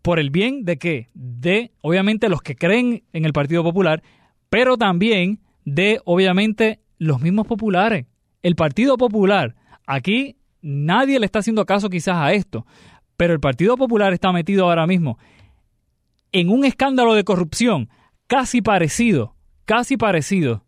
[0.00, 1.10] ¿Por el bien de qué?
[1.12, 4.00] De, obviamente, los que creen en el Partido Popular,
[4.48, 8.06] pero también de, obviamente, los mismos populares.
[8.42, 9.56] El Partido Popular,
[9.88, 12.64] aquí nadie le está haciendo caso quizás a esto,
[13.16, 15.18] pero el Partido Popular está metido ahora mismo
[16.30, 17.88] en un escándalo de corrupción
[18.28, 20.64] casi parecido, casi parecido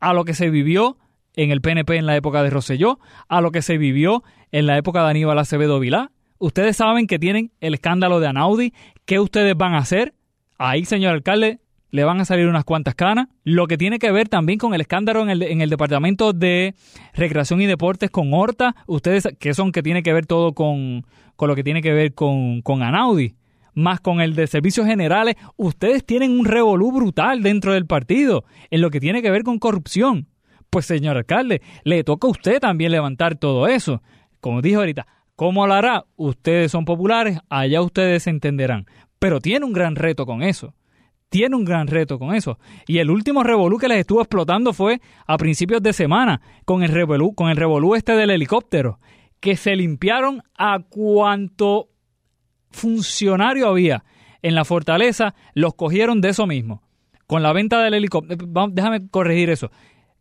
[0.00, 0.98] a lo que se vivió
[1.36, 4.76] en el PNP en la época de Rosselló, a lo que se vivió en la
[4.76, 6.10] época de Aníbal Acevedo Vilá.
[6.38, 8.72] Ustedes saben que tienen el escándalo de Anaudi.
[9.04, 10.14] ¿Qué ustedes van a hacer?
[10.58, 13.28] Ahí, señor alcalde, le van a salir unas cuantas canas.
[13.44, 16.74] Lo que tiene que ver también con el escándalo en el, en el Departamento de
[17.14, 18.76] Recreación y Deportes con Horta.
[18.86, 21.06] Ustedes, que son que tiene que ver todo con,
[21.36, 23.34] con lo que tiene que ver con, con Anaudi
[23.76, 28.80] más con el de servicios generales, ustedes tienen un revolú brutal dentro del partido en
[28.80, 30.28] lo que tiene que ver con corrupción.
[30.70, 34.02] Pues señor alcalde, le toca a usted también levantar todo eso.
[34.46, 36.04] Como dije ahorita, ¿cómo lo hará?
[36.14, 38.86] Ustedes son populares, allá ustedes entenderán.
[39.18, 40.72] Pero tiene un gran reto con eso.
[41.30, 42.60] Tiene un gran reto con eso.
[42.86, 46.90] Y el último revolú que les estuvo explotando fue a principios de semana con el
[46.92, 49.00] revolú, con el revolú este del helicóptero,
[49.40, 51.88] que se limpiaron a cuanto
[52.70, 54.04] funcionario había
[54.42, 56.84] en la fortaleza, los cogieron de eso mismo.
[57.26, 58.46] Con la venta del helicóptero.
[58.70, 59.72] Déjame corregir eso.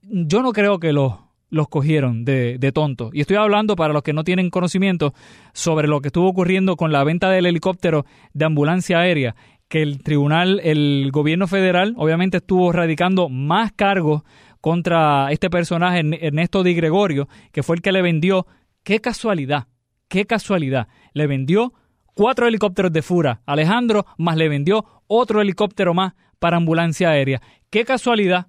[0.01, 1.13] Yo no creo que los,
[1.55, 3.09] los cogieron de, de tonto.
[3.13, 5.13] Y estoy hablando para los que no tienen conocimiento
[5.53, 9.35] sobre lo que estuvo ocurriendo con la venta del helicóptero de ambulancia aérea.
[9.67, 14.21] Que el tribunal, el gobierno federal, obviamente estuvo radicando más cargos
[14.61, 18.45] contra este personaje, Ernesto Di Gregorio, que fue el que le vendió.
[18.83, 19.67] Qué casualidad,
[20.07, 20.87] qué casualidad.
[21.13, 21.73] Le vendió
[22.13, 23.41] cuatro helicópteros de Fura.
[23.45, 27.41] Alejandro más le vendió otro helicóptero más para ambulancia aérea.
[27.69, 28.47] Qué casualidad.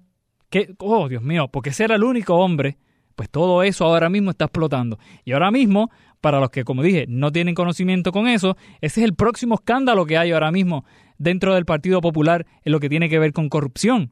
[0.49, 2.77] que oh, Dios mío, porque ese era el único hombre.
[3.17, 4.99] Pues todo eso ahora mismo está explotando.
[5.25, 5.89] Y ahora mismo,
[6.21, 10.05] para los que, como dije, no tienen conocimiento con eso, ese es el próximo escándalo
[10.05, 10.85] que hay ahora mismo
[11.17, 14.11] dentro del Partido Popular en lo que tiene que ver con corrupción.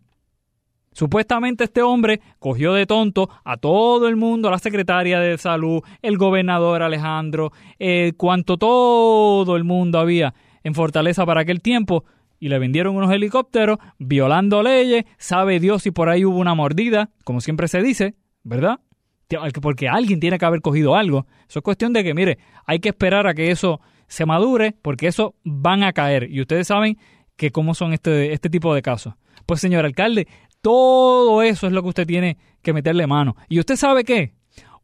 [0.91, 5.83] Supuestamente este hombre cogió de tonto a todo el mundo, a la secretaria de salud,
[6.01, 12.05] el gobernador Alejandro, eh, cuanto todo el mundo había en Fortaleza para aquel tiempo,
[12.39, 17.11] y le vendieron unos helicópteros, violando leyes, sabe Dios si por ahí hubo una mordida,
[17.23, 18.79] como siempre se dice, ¿verdad?
[19.61, 21.25] Porque alguien tiene que haber cogido algo.
[21.47, 25.07] Eso es cuestión de que, mire, hay que esperar a que eso se madure, porque
[25.07, 26.29] eso van a caer.
[26.29, 26.97] Y ustedes saben
[27.35, 29.15] que cómo son este, este tipo de casos.
[29.45, 30.27] Pues señor alcalde,
[30.61, 33.35] todo eso es lo que usted tiene que meterle mano.
[33.49, 34.33] ¿Y usted sabe qué?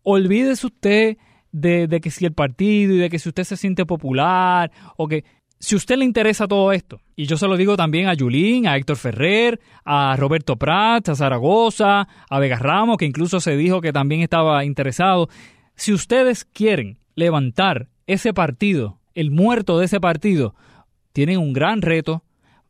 [0.03, 1.17] Olvídese usted
[1.51, 5.07] de, de, que si el partido y de que si usted se siente popular o
[5.07, 5.23] que
[5.61, 8.75] si usted le interesa todo esto, y yo se lo digo también a Yulín, a
[8.75, 13.93] Héctor Ferrer, a Roberto Prats, a Zaragoza, a Vega Ramos, que incluso se dijo que
[13.93, 15.29] también estaba interesado,
[15.75, 20.55] si ustedes quieren levantar ese partido, el muerto de ese partido,
[21.13, 22.23] tienen un gran reto,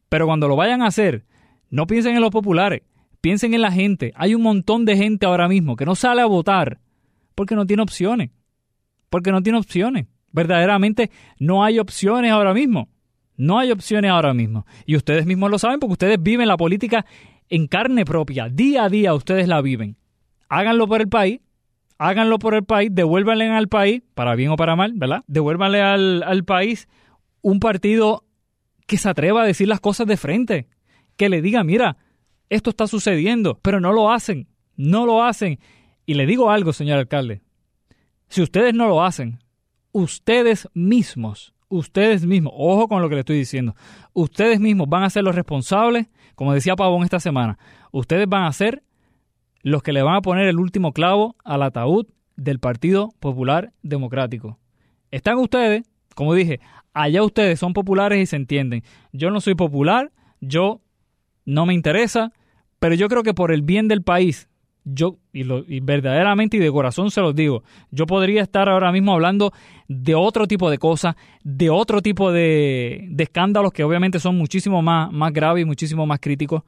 [0.10, 1.26] pero cuando lo vayan a hacer,
[1.70, 2.84] no piensen en los populares,
[3.22, 4.12] Piensen en la gente.
[4.16, 6.80] Hay un montón de gente ahora mismo que no sale a votar
[7.36, 8.32] porque no tiene opciones.
[9.12, 10.08] Porque no tiene opciones.
[10.32, 12.90] Verdaderamente no hay opciones ahora mismo.
[13.38, 14.66] No hay opciones ahora mismo.
[14.86, 17.06] Y ustedes mismos lo saben porque ustedes viven la política
[17.50, 18.50] en carne propia.
[18.50, 19.98] Día a día ustedes la viven.
[20.50, 21.42] Háganlo por el país.
[21.98, 22.90] Háganlo por el país.
[22.94, 25.24] Devuélvanle al país, para bien o para mal, ¿verdad?
[25.28, 26.88] Devuélvanle al, al país
[27.42, 28.26] un partido
[28.88, 30.68] que se atreva a decir las cosas de frente.
[31.18, 31.98] Que le diga, mira,
[32.50, 35.60] esto está sucediendo, pero no lo hacen, no lo hacen.
[36.06, 37.42] Y le digo algo, señor alcalde,
[38.28, 39.40] si ustedes no lo hacen,
[39.92, 43.76] ustedes mismos, ustedes mismos, ojo con lo que le estoy diciendo,
[44.14, 47.58] ustedes mismos van a ser los responsables, como decía Pavón esta semana,
[47.92, 48.84] ustedes van a ser
[49.64, 54.58] los que le van a poner el último clavo al ataúd del Partido Popular Democrático.
[55.12, 55.84] Están ustedes,
[56.16, 56.60] como dije,
[56.94, 58.84] allá ustedes son populares y se entienden.
[59.12, 60.82] Yo no soy popular, yo
[61.46, 62.34] no me interesa,
[62.80, 64.50] pero yo creo que por el bien del país,
[64.84, 68.92] yo, y, lo, y verdaderamente y de corazón se los digo, yo podría estar ahora
[68.92, 69.54] mismo hablando
[69.88, 74.82] de otro tipo de cosas, de otro tipo de, de escándalos que obviamente son muchísimo
[74.82, 76.64] más, más graves y muchísimo más críticos,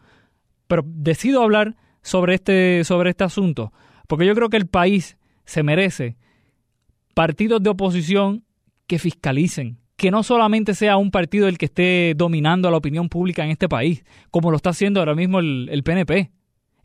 [0.67, 3.73] pero decido hablar sobre este, sobre este asunto,
[4.08, 6.17] porque yo creo que el país se merece
[7.13, 8.43] partidos de oposición
[8.88, 13.10] que fiscalicen, que no solamente sea un partido el que esté dominando a la opinión
[13.10, 16.32] pública en este país, como lo está haciendo ahora mismo el, el PNP.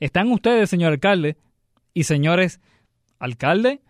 [0.01, 1.37] Están ustedes, señor alcalde,
[1.95, 2.61] y señores
[3.19, 3.81] alcalde,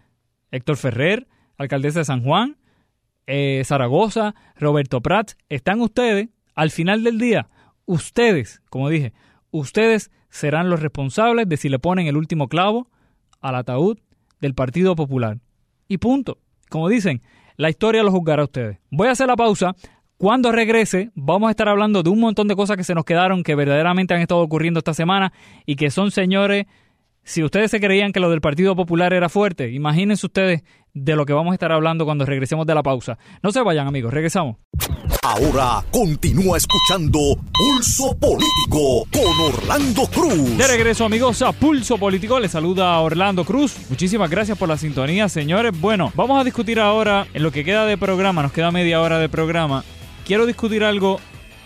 [0.51, 2.57] Héctor Ferrer, alcaldesa de San Juan,
[3.27, 7.49] eh, Zaragoza, Roberto Prats, están ustedes, al final del día,
[7.85, 9.13] ustedes, como dije,
[9.51, 12.89] ustedes serán los responsables de si le ponen el último clavo
[13.41, 13.99] al ataúd
[14.41, 15.39] del Partido Popular.
[15.89, 16.39] Y punto.
[16.69, 17.23] Como dicen,
[17.57, 18.79] la historia lo juzgará a ustedes.
[18.91, 19.75] Voy a hacer la pausa.
[20.19, 23.45] Cuando regrese, vamos a estar hablando de un montón de cosas que se nos quedaron,
[23.45, 25.33] que verdaderamente han estado ocurriendo esta semana
[25.65, 26.67] y que son, señores,
[27.23, 31.25] si ustedes se creían que lo del Partido Popular era fuerte, imagínense ustedes de lo
[31.25, 33.17] que vamos a estar hablando cuando regresemos de la pausa.
[33.45, 34.57] No se vayan, amigos, regresamos.
[35.23, 37.21] Ahora continúa escuchando
[37.53, 40.59] Pulso Político con Orlando Cruz.
[40.59, 42.41] De regreso, amigos, a Pulso Político.
[42.41, 43.77] Les saluda Orlando Cruz.
[43.89, 45.81] Muchísimas gracias por la sintonía, señores.
[45.81, 48.43] Bueno, vamos a discutir ahora en lo que queda de programa.
[48.43, 49.85] Nos queda media hora de programa.
[50.29, 51.21] Quiero discutir algo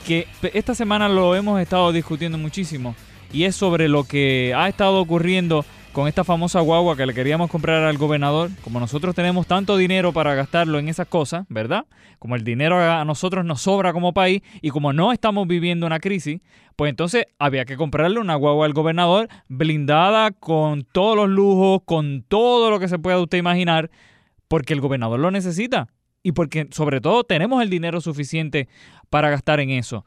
[0.07, 2.95] que esta semana lo hemos estado discutiendo muchísimo
[3.33, 7.51] y es sobre lo que ha estado ocurriendo con esta famosa guagua que le queríamos
[7.51, 8.51] comprar al gobernador.
[8.63, 11.87] Como nosotros tenemos tanto dinero para gastarlo en esas cosas, ¿verdad?
[12.21, 15.99] Como el dinero a nosotros nos sobra como país y como no estamos viviendo una
[15.99, 16.41] crisis,
[16.77, 22.23] pues entonces había que comprarle una guagua al gobernador blindada con todos los lujos, con
[22.29, 23.91] todo lo que se pueda usted imaginar,
[24.47, 25.89] porque el gobernador lo necesita
[26.23, 28.69] y porque sobre todo tenemos el dinero suficiente
[29.11, 30.05] para gastar en eso.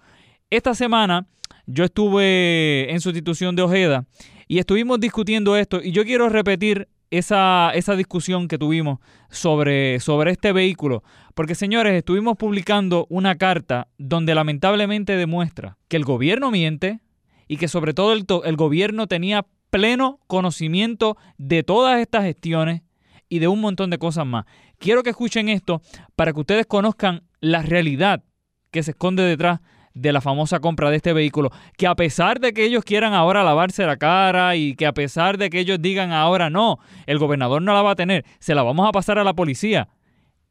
[0.49, 1.28] Esta semana
[1.65, 4.06] yo estuve en sustitución de Ojeda
[4.47, 8.99] y estuvimos discutiendo esto y yo quiero repetir esa, esa discusión que tuvimos
[9.30, 11.04] sobre, sobre este vehículo.
[11.34, 16.99] Porque señores, estuvimos publicando una carta donde lamentablemente demuestra que el gobierno miente
[17.47, 22.82] y que sobre todo el, el gobierno tenía pleno conocimiento de todas estas gestiones
[23.28, 24.45] y de un montón de cosas más.
[24.80, 25.82] Quiero que escuchen esto
[26.16, 28.24] para que ustedes conozcan la realidad
[28.72, 29.62] que se esconde detrás
[29.94, 33.44] de la famosa compra de este vehículo, que a pesar de que ellos quieran ahora
[33.44, 37.62] lavarse la cara y que a pesar de que ellos digan ahora no, el gobernador
[37.62, 39.88] no la va a tener, se la vamos a pasar a la policía.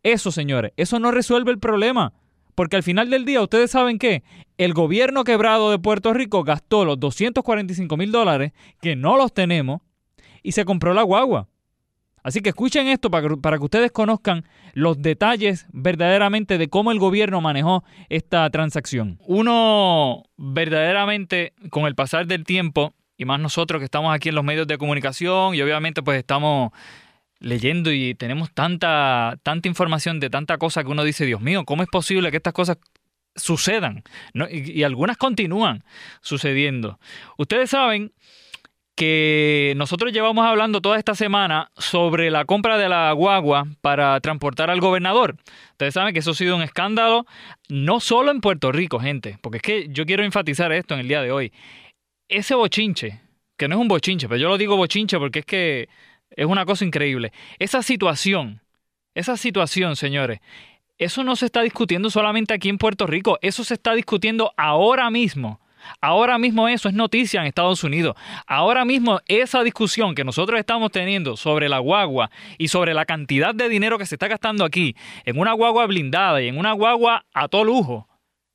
[0.02, 2.14] Eso, señores, eso no resuelve el problema.
[2.54, 4.22] Porque al final del día, ustedes saben que
[4.58, 9.80] el gobierno quebrado de Puerto Rico gastó los 245 mil dólares, que no los tenemos,
[10.42, 11.48] y se compró la guagua.
[12.24, 16.90] Así que escuchen esto para que, para que, ustedes conozcan los detalles verdaderamente de cómo
[16.90, 19.18] el gobierno manejó esta transacción.
[19.26, 24.42] Uno verdaderamente, con el pasar del tiempo, y más nosotros que estamos aquí en los
[24.42, 26.72] medios de comunicación y obviamente pues estamos
[27.38, 31.82] leyendo y tenemos tanta, tanta información de tanta cosa que uno dice, Dios mío, ¿cómo
[31.82, 32.78] es posible que estas cosas
[33.36, 34.02] sucedan?
[34.50, 35.84] y, y algunas continúan
[36.22, 36.98] sucediendo.
[37.36, 38.12] Ustedes saben
[38.94, 44.70] que nosotros llevamos hablando toda esta semana sobre la compra de la guagua para transportar
[44.70, 45.36] al gobernador.
[45.72, 47.26] Ustedes saben que eso ha sido un escándalo
[47.68, 51.08] no solo en Puerto Rico, gente, porque es que yo quiero enfatizar esto en el
[51.08, 51.52] día de hoy.
[52.28, 53.20] Ese bochinche,
[53.56, 55.88] que no es un bochinche, pero yo lo digo bochinche porque es que
[56.30, 57.32] es una cosa increíble.
[57.58, 58.60] Esa situación,
[59.14, 60.40] esa situación, señores,
[60.98, 65.10] eso no se está discutiendo solamente aquí en Puerto Rico, eso se está discutiendo ahora
[65.10, 65.60] mismo
[66.00, 68.16] Ahora mismo eso es noticia en Estados Unidos.
[68.46, 73.54] Ahora mismo esa discusión que nosotros estamos teniendo sobre la guagua y sobre la cantidad
[73.54, 77.24] de dinero que se está gastando aquí en una guagua blindada y en una guagua
[77.32, 78.08] a todo lujo.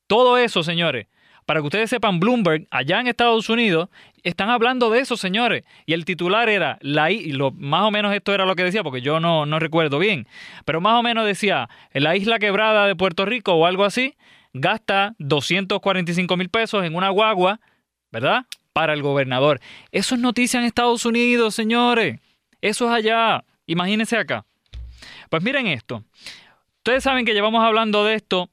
[0.07, 1.07] Todo eso, señores.
[1.45, 3.89] Para que ustedes sepan, Bloomberg, allá en Estados Unidos,
[4.21, 5.63] están hablando de eso, señores.
[5.87, 8.83] Y el titular era, la, y lo, más o menos esto era lo que decía,
[8.83, 10.27] porque yo no, no recuerdo bien,
[10.65, 14.15] pero más o menos decía, la isla quebrada de Puerto Rico o algo así,
[14.53, 17.59] gasta 245 mil pesos en una guagua,
[18.11, 18.45] ¿verdad?
[18.73, 19.59] Para el gobernador.
[19.91, 22.19] Eso es noticia en Estados Unidos, señores.
[22.61, 23.43] Eso es allá.
[23.65, 24.45] Imagínense acá.
[25.29, 26.03] Pues miren esto.
[26.77, 28.49] Ustedes saben que llevamos hablando de esto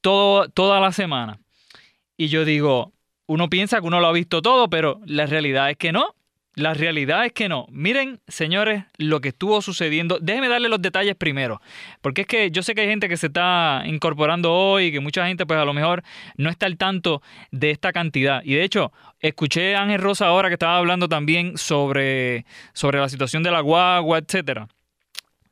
[0.00, 1.38] todo, toda la semana.
[2.16, 2.92] Y yo digo,
[3.26, 6.14] uno piensa que uno lo ha visto todo, pero la realidad es que no.
[6.58, 7.66] La realidad es que no.
[7.70, 10.18] Miren, señores, lo que estuvo sucediendo.
[10.20, 11.60] Déjenme darle los detalles primero.
[12.00, 15.24] Porque es que yo sé que hay gente que se está incorporando hoy, que mucha
[15.28, 16.02] gente, pues a lo mejor
[16.36, 17.22] no está al tanto
[17.52, 18.42] de esta cantidad.
[18.42, 23.08] Y de hecho, escuché a Ángel Rosa ahora que estaba hablando también sobre, sobre la
[23.08, 24.66] situación de la guagua, etcétera.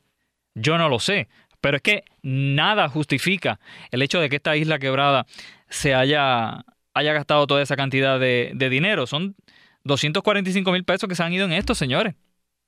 [0.55, 1.29] yo no lo sé,
[1.61, 3.59] pero es que nada justifica
[3.91, 5.25] el hecho de que esta isla quebrada
[5.69, 9.07] se haya, haya gastado toda esa cantidad de, dinero.
[9.07, 9.35] Son
[9.83, 12.15] 245 mil pesos que se han ido en esto, señores.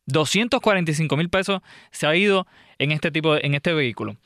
[0.07, 1.61] 245 mil pesos
[1.91, 2.47] se ha ido
[2.79, 4.17] en este tipo en este vehículo.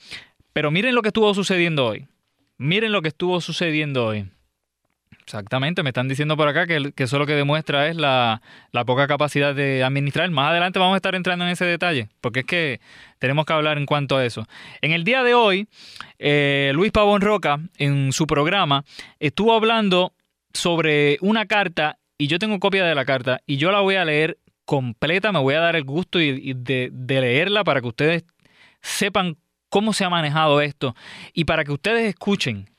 [0.54, 2.08] Pero miren lo que estuvo sucediendo hoy.
[2.58, 4.30] Miren lo que estuvo sucediendo hoy.
[5.26, 8.42] Exactamente, me están diciendo por acá que, eso lo que demuestra es la,
[8.86, 10.30] poca capacidad de administrar.
[10.30, 12.80] Más adelante vamos a estar entrando en ese detalle, porque es que
[13.18, 14.46] tenemos que hablar en cuanto a eso.
[14.82, 15.68] En el día de hoy,
[16.20, 18.86] eh, Luis Pavón Roca, en su programa,
[19.20, 20.14] estuvo hablando
[20.54, 24.06] sobre una carta, y yo tengo copia de la carta, y yo la voy a
[24.06, 28.26] leer completa, me voy a dar el gusto de leerla para que ustedes
[28.84, 29.38] sepan
[29.70, 30.96] cómo se ha manejado esto,
[31.34, 32.70] y para que ustedes escuchen,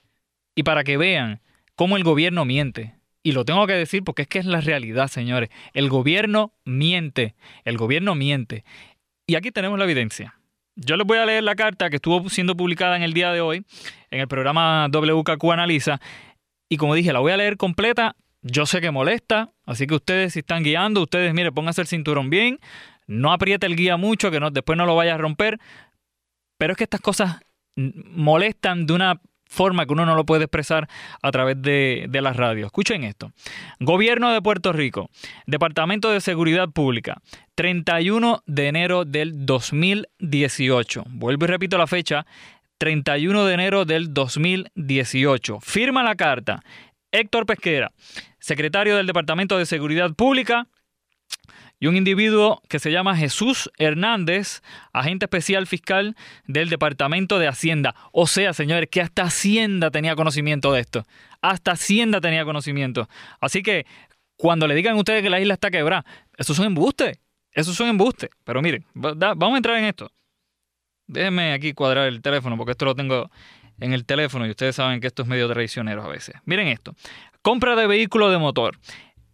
[0.55, 1.41] y para que vean
[1.77, 2.95] cómo el gobierno miente.
[3.23, 5.51] Y lo tengo que decir porque es que es la realidad, señores.
[5.73, 7.35] El gobierno miente.
[7.65, 8.65] El gobierno miente.
[9.27, 10.39] Y aquí tenemos la evidencia.
[10.77, 13.41] Yo les voy a leer la carta que estuvo siendo publicada en el día de
[13.41, 13.65] hoy
[14.11, 16.01] en el programa WKQ Analiza.
[16.69, 18.17] Y como dije, la voy a leer completa.
[18.43, 22.31] Yo sé que molesta, así que ustedes si están guiando, ustedes, mire, pónganse el cinturón
[22.31, 22.61] bien,
[23.09, 25.59] no apriete el guía mucho, que no, después no lo vaya a romper.
[26.59, 27.41] Pero es que estas cosas
[27.75, 30.89] molestan de una forma que uno no lo puede expresar
[31.23, 32.67] a través de, las radios.
[32.67, 33.33] Escuchen esto.
[33.81, 35.11] Gobierno de Puerto Rico,
[35.47, 37.21] Departamento de Seguridad Pública,
[37.55, 41.05] 31 de enero del 2018.
[41.09, 42.27] Vuelvo y repito la fecha,
[42.79, 45.61] 31 de enero del 2018.
[45.61, 46.63] Firma la carta
[47.13, 47.93] Héctor Pesquera,
[48.39, 50.67] secretario del Departamento de Seguridad Pública,
[51.79, 54.63] y un individuo que se llama Jesús Hernández,
[54.93, 56.17] agente especial fiscal
[56.47, 57.95] del Departamento de Hacienda.
[58.13, 61.05] O sea, señores, que hasta Hacienda tenía conocimiento de esto.
[61.43, 63.09] Hasta Hacienda tenía conocimiento.
[63.41, 63.87] Así que
[64.37, 66.05] cuando le digan ustedes que la isla está quebrada,
[66.37, 67.19] eso son embustes.
[67.53, 68.31] Eso son embustes.
[68.45, 70.11] Pero miren, vamos a entrar en esto.
[71.07, 73.31] Déjenme aquí cuadrar el teléfono porque esto lo tengo
[73.81, 76.37] en el teléfono y ustedes saben que esto es medio traicionero a veces.
[76.45, 76.95] Miren esto.
[77.43, 78.79] Compra de vehículo de motor.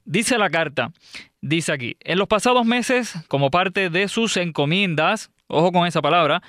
[0.04, 0.92] Dice la carta,
[1.40, 6.42] dice aquí, en los pasados meses, como parte de sus encomiendas, ojo con esa palabra,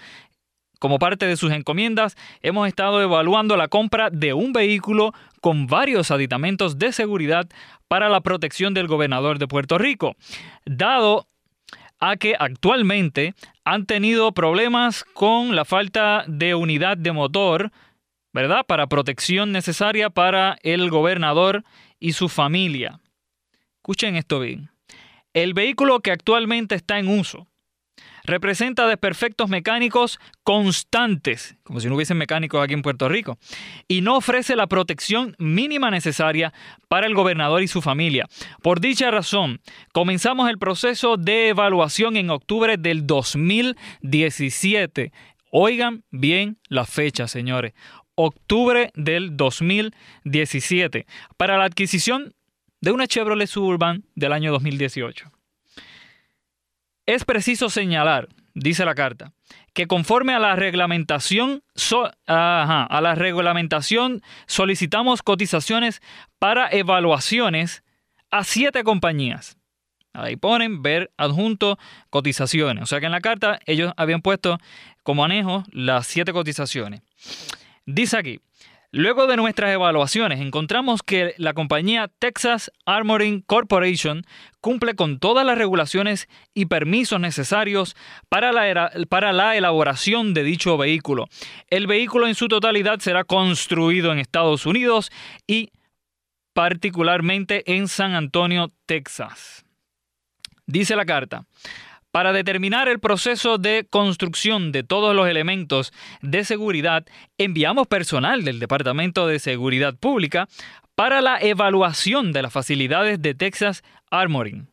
[0.79, 6.11] como parte de sus encomiendas, hemos estado evaluando la compra de un vehículo con varios
[6.11, 7.47] aditamentos de seguridad
[7.87, 10.15] para la protección del gobernador de Puerto Rico,
[10.65, 11.27] dado
[11.99, 13.33] a que actualmente
[13.63, 17.71] han tenido problemas con la falta de unidad de motor,
[18.33, 18.65] ¿verdad?
[18.65, 21.63] Para protección necesaria para el gobernador
[21.99, 22.99] y su familia.
[23.83, 24.69] Escuchen esto bien.
[25.33, 27.49] El vehículo que actualmente está en uso
[28.23, 33.37] representa desperfectos mecánicos constantes, como si no hubiesen mecánicos aquí en Puerto Rico,
[33.89, 36.53] y no ofrece la protección mínima necesaria
[36.87, 38.25] para el gobernador y su familia.
[38.61, 39.59] Por dicha razón,
[39.91, 45.11] comenzamos el proceso de evaluación en octubre del 2017.
[45.51, 47.73] Oigan bien la fecha, señores.
[48.15, 51.05] Octubre del 2017
[51.35, 52.33] para la adquisición
[52.83, 55.31] de una Chevrolet Suburban del año 2018.
[57.05, 59.31] Es preciso señalar, dice la carta,
[59.73, 61.63] que conforme a la reglamentación,
[64.47, 66.01] solicitamos cotizaciones
[66.39, 67.85] para evaluaciones
[68.31, 69.57] a siete compañías.
[70.11, 71.79] Ahí ponen ver adjunto
[72.09, 72.83] cotizaciones.
[72.83, 74.57] O sea que en la carta ellos habían puesto
[75.03, 77.01] como anejo las siete cotizaciones.
[77.85, 78.41] Dice aquí,
[78.95, 84.23] Luego de nuestras evaluaciones, encontramos que la compañía Texas Armoring Corporation
[84.61, 87.95] cumple con todas las regulaciones y permisos necesarios
[88.29, 91.27] para la, para la, elaboración de dicho vehículo.
[91.71, 95.11] El vehículo en su totalidad será construido en Estados Unidos
[95.47, 95.71] y
[96.53, 99.65] particularmente en San Antonio, Texas.
[100.67, 101.47] Dice la carta.
[102.13, 105.91] Para determinar el proceso de construcción de todos los elementos
[106.21, 107.07] de seguridad,
[107.39, 110.47] enviamos personal del Departamento de Seguridad Pública
[110.93, 114.67] para la evaluación de las facilidades de Texas Armoring.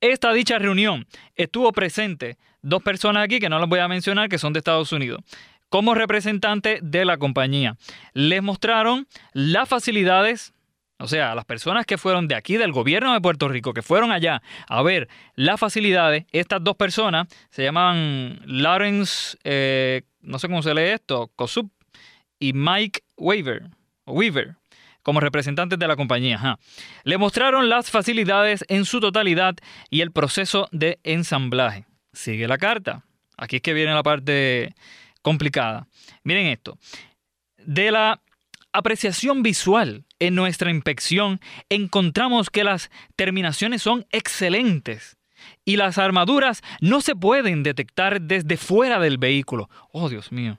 [0.00, 1.06] Esta dicha reunión
[1.36, 4.92] estuvo presente dos personas aquí que no las voy a mencionar que son de Estados
[4.92, 5.20] Unidos
[5.68, 7.76] como representante de la compañía.
[8.14, 10.53] Les mostraron las facilidades
[10.98, 14.12] o sea, las personas que fueron de aquí, del gobierno de Puerto Rico, que fueron
[14.12, 20.62] allá a ver las facilidades, estas dos personas se llamaban Lawrence, eh, no sé cómo
[20.62, 21.70] se lee esto, Kosup
[22.38, 23.70] y Mike Weaver,
[24.06, 24.56] Weaver
[25.02, 26.58] como representantes de la compañía.
[27.04, 29.54] Le mostraron las facilidades en su totalidad
[29.90, 31.84] y el proceso de ensamblaje.
[32.12, 33.04] Sigue la carta.
[33.36, 34.74] Aquí es que viene la parte
[35.20, 35.86] complicada.
[36.22, 36.78] Miren esto.
[37.58, 38.20] De la
[38.74, 45.16] apreciación visual en nuestra inspección encontramos que las terminaciones son excelentes
[45.64, 49.70] y las armaduras no se pueden detectar desde fuera del vehículo.
[49.92, 50.58] Oh, Dios mío.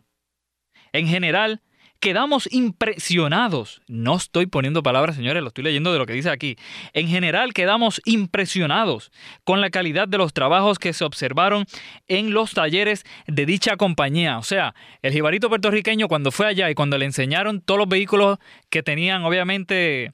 [0.94, 1.62] En general,
[2.06, 3.82] quedamos impresionados.
[3.88, 6.56] No estoy poniendo palabras, señores, lo estoy leyendo de lo que dice aquí.
[6.94, 9.12] En general quedamos impresionados
[9.44, 11.66] con la calidad de los trabajos que se observaron
[12.08, 14.38] en los talleres de dicha compañía.
[14.38, 18.38] O sea, el jibarito puertorriqueño cuando fue allá y cuando le enseñaron todos los vehículos
[18.70, 20.14] que tenían, obviamente,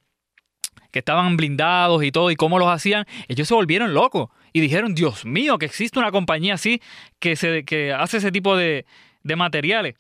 [0.92, 4.96] que estaban blindados y todo, y cómo los hacían, ellos se volvieron locos y dijeron,
[4.96, 6.82] Dios mío, que existe una compañía así
[7.20, 8.86] que, se, que hace ese tipo de,
[9.24, 9.96] de materiales.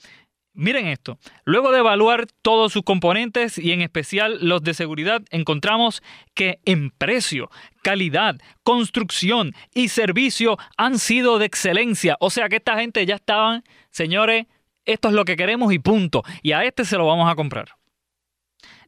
[0.53, 6.03] Miren esto, luego de evaluar todos sus componentes y en especial los de seguridad, encontramos
[6.33, 7.49] que en precio,
[7.83, 12.17] calidad, construcción y servicio han sido de excelencia.
[12.19, 14.47] O sea que esta gente ya estaban, señores,
[14.83, 16.21] esto es lo que queremos y punto.
[16.41, 17.69] Y a este se lo vamos a comprar.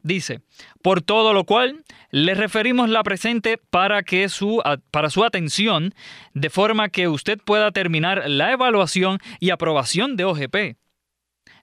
[0.02, 0.42] Dice,
[0.82, 5.94] por todo lo cual le referimos la presente para, que su, para su atención,
[6.34, 10.83] de forma que usted pueda terminar la evaluación y aprobación de OGP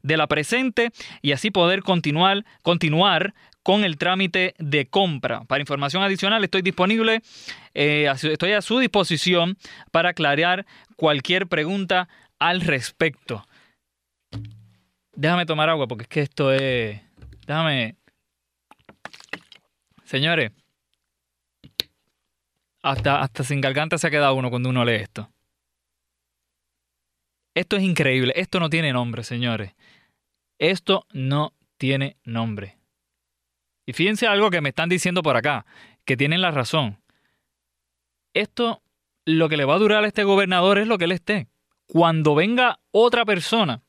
[0.03, 0.91] de la presente
[1.21, 3.33] y así poder continuar, continuar
[3.63, 5.43] con el trámite de compra.
[5.45, 7.21] Para información adicional estoy disponible,
[7.73, 9.57] eh, estoy a su disposición
[9.91, 13.45] para aclarar cualquier pregunta al respecto.
[15.13, 16.99] Déjame tomar agua porque es que esto es...
[17.45, 17.95] Déjame...
[20.03, 20.51] Señores,
[22.81, 25.29] hasta, hasta sin garganta se ha quedado uno cuando uno lee esto.
[27.53, 28.33] Esto es increíble.
[28.35, 29.73] Esto no tiene nombre, señores.
[30.59, 32.77] Esto no tiene nombre.
[33.85, 35.65] Y fíjense algo que me están diciendo por acá,
[36.05, 36.99] que tienen la razón.
[38.33, 38.81] Esto,
[39.25, 41.47] lo que le va a durar a este gobernador es lo que él esté.
[41.87, 43.81] Cuando venga otra persona,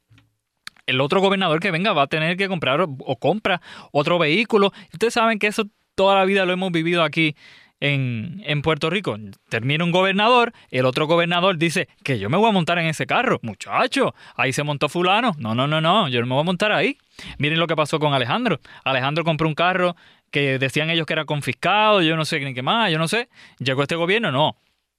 [0.87, 3.61] el otro gobernador que venga va a tener que comprar o, compra
[3.93, 4.73] otro vehículo.
[4.93, 7.37] Ustedes saben que eso toda la vida lo hemos vivido aquí
[7.83, 9.17] en, Puerto Rico.
[9.49, 13.07] Termina un gobernador, el otro gobernador dice que yo me voy a montar en ese
[13.07, 13.41] carro.
[13.43, 15.33] Muchacho, ahí se montó fulano.
[15.39, 16.97] No, no, no, no, yo no me voy a montar ahí.
[17.39, 18.61] Miren lo que pasó con Alejandro.
[18.85, 19.97] Alejandro compró un carro
[20.31, 23.29] que decían ellos que era confiscado, yo no sé ni qué más, yo no sé.
[23.59, 24.57] Llegó este gobierno, no.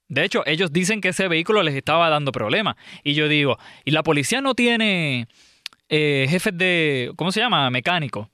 [0.09, 2.75] De hecho, ellos dicen que ese vehículo les estaba dando problemas.
[3.03, 5.27] Y yo digo, ¿y la policía no tiene
[5.87, 7.69] eh, jefes de, ¿cómo se llama?
[7.69, 8.29] Mecánico.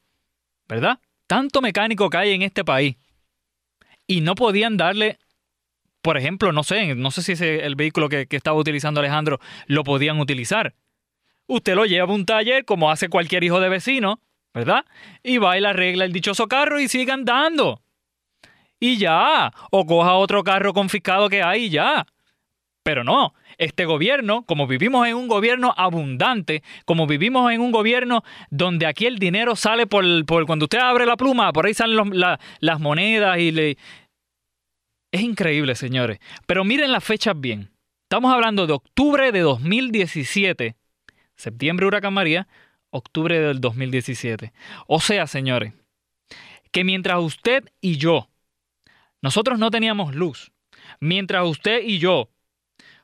[0.67, 0.99] ¿Verdad?
[1.27, 2.95] Tanto mecánico que hay en este país
[4.09, 5.19] y no podían darle,
[6.01, 9.83] por ejemplo, no sé, no sé si ese, el vehículo que, estaba utilizando Alejandro lo
[9.83, 10.73] podían utilizar.
[11.45, 14.19] Usted lo lleva a un taller como hace cualquier hijo de vecino,
[14.51, 14.83] ¿verdad?
[15.21, 17.83] Y va y le arregla el dichoso carro y sigue andando.
[18.79, 22.07] Y ya, o coja otro carro confiscado que hay y ya.
[22.81, 28.23] Pero no, este gobierno, como vivimos en un gobierno abundante, como vivimos en un gobierno
[28.49, 32.19] donde aquí el dinero sale por, por cuando usted abre la pluma, por ahí salen
[32.59, 33.77] las monedas y le...
[35.11, 36.19] Es increíble, señores.
[36.45, 37.71] Pero miren las fechas bien.
[38.03, 40.75] Estamos hablando de octubre de 2017,
[41.35, 42.47] septiembre Huracán María,
[42.89, 44.51] octubre del 2017.
[44.87, 45.73] O sea, señores,
[46.71, 48.29] que mientras usted y yo,
[49.21, 50.51] nosotros no teníamos luz,
[50.99, 52.29] mientras usted y yo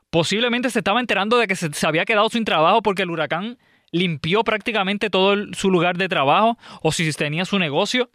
[0.09, 3.57] posiblemente se estaba enterando de que se, había quedado sin trabajo porque el huracán
[3.91, 8.09] limpió prácticamente todo su lugar de trabajo o si tenía su negocio.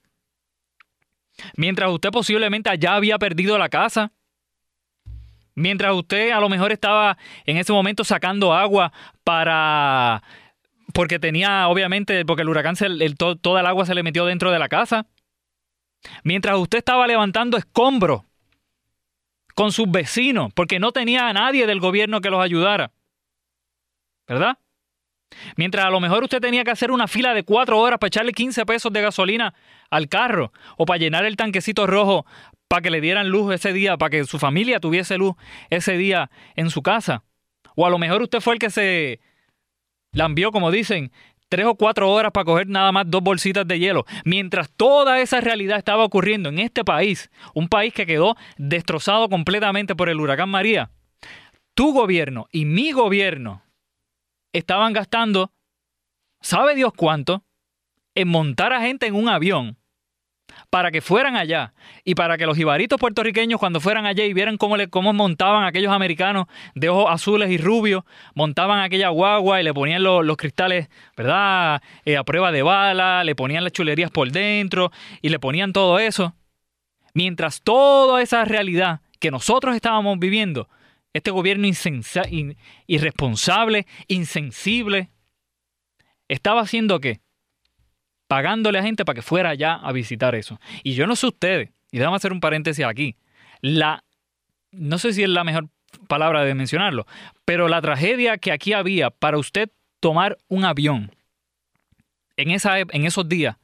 [1.56, 4.12] Mientras usted posiblemente ya había perdido la casa.
[5.54, 8.92] Mientras usted a lo mejor estaba en ese momento sacando agua
[9.24, 10.22] para
[10.92, 14.50] porque tenía, obviamente, porque el huracán, se, el, toda el agua se le metió dentro
[14.50, 15.06] de la casa.
[16.24, 18.22] Mientras usted estaba levantando escombros
[19.54, 22.92] con sus vecinos, porque no tenía a nadie del gobierno que los ayudara.
[24.26, 24.58] ¿Verdad?
[25.56, 28.32] Mientras a lo mejor usted tenía que hacer una fila de cuatro horas para echarle
[28.32, 29.54] 15 pesos de gasolina
[29.90, 32.26] al carro o para llenar el tanquecito rojo
[32.68, 35.34] para que le dieran luz ese día, para que su familia tuviese luz
[35.70, 37.24] ese día en su casa.
[37.74, 39.20] O a lo mejor usted fue el que se
[40.12, 41.10] la envió, como dicen,
[41.48, 44.06] tres o cuatro horas para coger nada más dos bolsitas de hielo.
[44.24, 49.96] Mientras toda esa realidad estaba ocurriendo en este país, un país que quedó destrozado completamente
[49.96, 50.90] por el huracán María,
[51.74, 53.62] tu gobierno y mi gobierno
[54.52, 55.52] estaban gastando,
[56.40, 57.44] ¿sabe Dios cuánto?
[58.14, 59.80] En montar a gente en un avión
[60.68, 61.72] para que fueran allá
[62.04, 65.64] y para que los ibaritos puertorriqueños cuando fueran allá y vieran cómo, le, cómo montaban
[65.64, 70.88] aquellos americanos de ojos azules y rubios, montaban aquella guagua y le ponían los, cristales,
[71.16, 71.82] ¿verdad?
[72.04, 74.90] Eh, a prueba de bala, le ponían las chulerías por dentro
[75.22, 76.34] y le ponían todo eso.
[77.14, 80.68] Mientras toda esa realidad que nosotros estábamos viviendo,
[81.12, 81.66] este gobierno
[82.86, 85.10] irresponsable, insensible,
[86.28, 87.20] estaba haciendo qué?
[88.30, 90.60] pagándole a gente para que fuera allá a visitar eso.
[90.84, 93.16] Y yo no sé ustedes, y déjame hacer un paréntesis aquí,
[93.60, 94.04] la,
[94.70, 95.68] no sé si es la mejor
[96.06, 97.08] palabra de mencionarlo,
[97.44, 101.10] pero la tragedia que aquí había para usted tomar un avión
[102.36, 103.56] en, esa, en esos días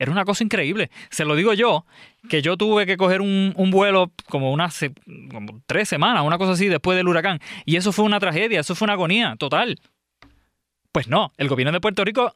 [0.00, 0.90] era una cosa increíble.
[1.10, 1.86] Se lo digo yo,
[2.28, 4.84] que yo tuve que coger un, vuelo como unas
[5.30, 7.40] como tres semanas, una cosa así, después del huracán.
[7.64, 9.78] Y eso fue una tragedia, eso fue una agonía total.
[10.92, 12.34] Pues no, el gobierno de Puerto Rico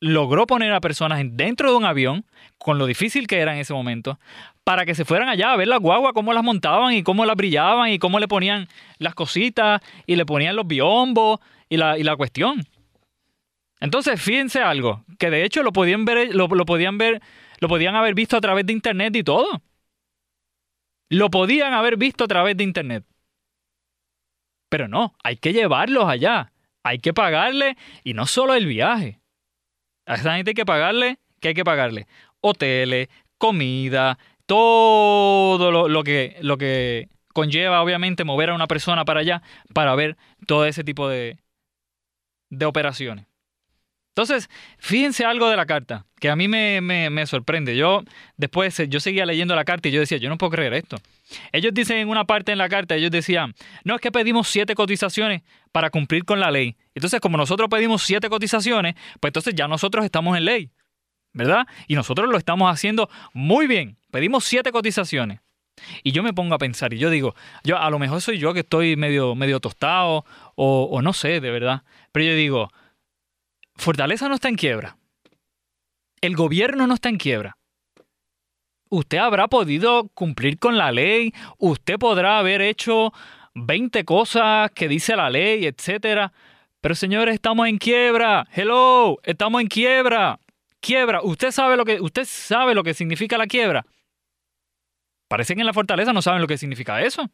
[0.00, 2.24] logró poner a personas dentro de un avión,
[2.58, 4.18] con lo difícil que era en ese momento,
[4.62, 7.36] para que se fueran allá a ver las guaguas, cómo las montaban y cómo las
[7.36, 12.04] brillaban y cómo le ponían las cositas y le ponían los biombos y la, y
[12.04, 12.64] la cuestión.
[13.80, 17.22] Entonces, fíjense algo, que de hecho lo podían ver, lo, lo podían ver,
[17.60, 19.62] lo podían haber visto a través de internet y todo.
[21.10, 23.04] Lo podían haber visto a través de internet.
[24.68, 26.52] Pero no, hay que llevarlos allá.
[26.82, 29.20] Hay que pagarle y no solo el viaje.
[30.06, 32.06] A esa gente hay que pagarle, ¿qué hay que pagarle?
[32.40, 39.42] Hoteles, comida, todo lo, que, lo que conlleva, obviamente, mover a una persona para allá
[39.74, 41.38] para ver todo ese tipo de,
[42.50, 43.26] de operaciones.
[44.18, 47.76] Entonces, fíjense algo de la carta, que a mí me, sorprende.
[47.76, 48.02] Yo
[48.36, 50.96] después, yo seguía leyendo la carta y yo decía, yo no puedo creer esto.
[51.52, 53.54] Ellos dicen en una parte en la carta, ellos decían,
[53.84, 56.74] no es que pedimos siete cotizaciones para cumplir con la ley.
[56.96, 60.72] Entonces, como nosotros pedimos siete cotizaciones, pues entonces ya nosotros estamos en ley,
[61.32, 61.68] ¿verdad?
[61.86, 63.98] Y nosotros lo estamos haciendo muy bien.
[64.10, 65.38] Pedimos siete cotizaciones.
[66.02, 68.52] Y yo me pongo a pensar y yo digo, yo a lo mejor soy yo
[68.52, 70.24] que estoy medio, medio tostado
[70.56, 71.84] o no sé, de verdad.
[72.10, 72.72] Pero yo digo,
[73.78, 74.98] Fortaleza no está en quiebra.
[76.20, 77.58] El gobierno no está en quiebra
[78.90, 83.12] usted habrá podido cumplir con la ley, usted podrá haber hecho
[83.54, 86.32] 20 cosas que dice la ley, etcétera.
[86.80, 88.46] Pero señores, estamos en quiebra.
[88.52, 90.38] Hello, estamos en quiebra.
[90.80, 91.22] Quiebra.
[91.22, 93.84] ¿Usted sabe lo que usted sabe lo que significa la quiebra?
[95.26, 97.28] Parece que en la fortaleza no saben lo que significa eso.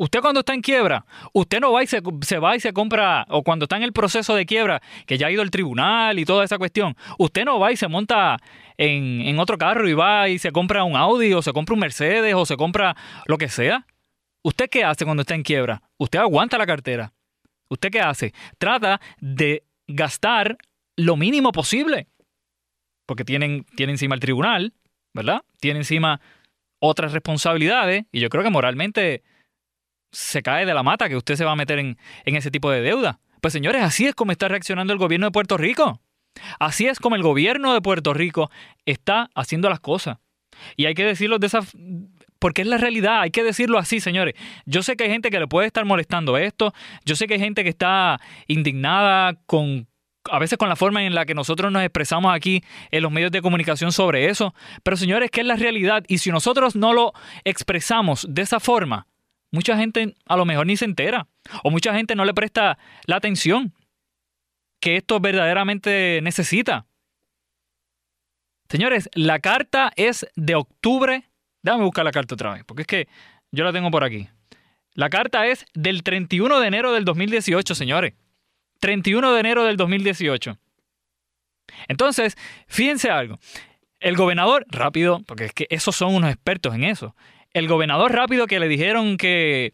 [0.00, 2.00] Usted cuando está en quiebra, usted no va y se,
[2.38, 5.30] va y se compra, o cuando está en el proceso de quiebra, que ya ha
[5.32, 8.36] ido al tribunal y toda esa cuestión, usted no va y se monta
[8.76, 11.80] en, en otro carro y va y se compra un Audi o se compra un
[11.80, 12.96] Mercedes o se compra
[13.26, 13.86] lo que sea.
[14.44, 15.82] ¿Usted qué hace cuando está en quiebra?
[15.96, 17.12] Usted aguanta la cartera.
[17.68, 18.32] ¿Usted qué hace?
[18.56, 20.58] Trata de gastar
[20.96, 22.06] lo mínimo posible.
[23.04, 24.74] Porque tienen, tiene encima el tribunal,
[25.12, 25.42] ¿verdad?
[25.58, 26.20] Tiene encima
[26.78, 29.24] otras responsabilidades y yo creo que moralmente
[30.12, 32.80] se cae de la mata que usted se va a meter en, ese tipo de
[32.80, 33.20] deuda.
[33.40, 36.00] Pues señores, así es como está reaccionando el gobierno de Puerto Rico.
[36.58, 38.50] Así es como el gobierno de Puerto Rico
[38.84, 40.18] está haciendo las cosas.
[40.76, 41.60] Y hay que decirlo de esa...
[42.38, 44.34] Porque es la realidad, hay que decirlo así, señores.
[44.64, 46.72] Yo sé que hay gente que le puede estar molestando esto,
[47.04, 49.88] yo sé que hay gente que está indignada con,
[50.30, 53.32] a veces con la forma en la que nosotros nos expresamos aquí en los medios
[53.32, 54.54] de comunicación sobre eso,
[54.84, 59.07] pero señores, que es la realidad y si nosotros no lo expresamos de esa forma,
[59.50, 61.26] mucha gente a lo mejor ni se entera
[61.62, 63.74] o mucha gente no le presta la atención
[64.80, 66.86] que esto verdaderamente necesita.
[68.68, 71.24] Señores, la carta es de octubre.
[71.62, 73.08] Déjame buscar la carta otra vez, porque es que
[73.50, 74.28] yo la tengo por aquí.
[74.92, 78.14] La carta es del 31 de enero del 2018, señores.
[78.80, 80.58] 31 de enero del 2018.
[81.88, 82.36] Entonces,
[82.66, 83.38] fíjense algo.
[84.00, 87.16] El gobernador, rápido, porque es que esos son unos expertos en eso
[87.52, 89.72] el gobernador rápido que le dijeron que,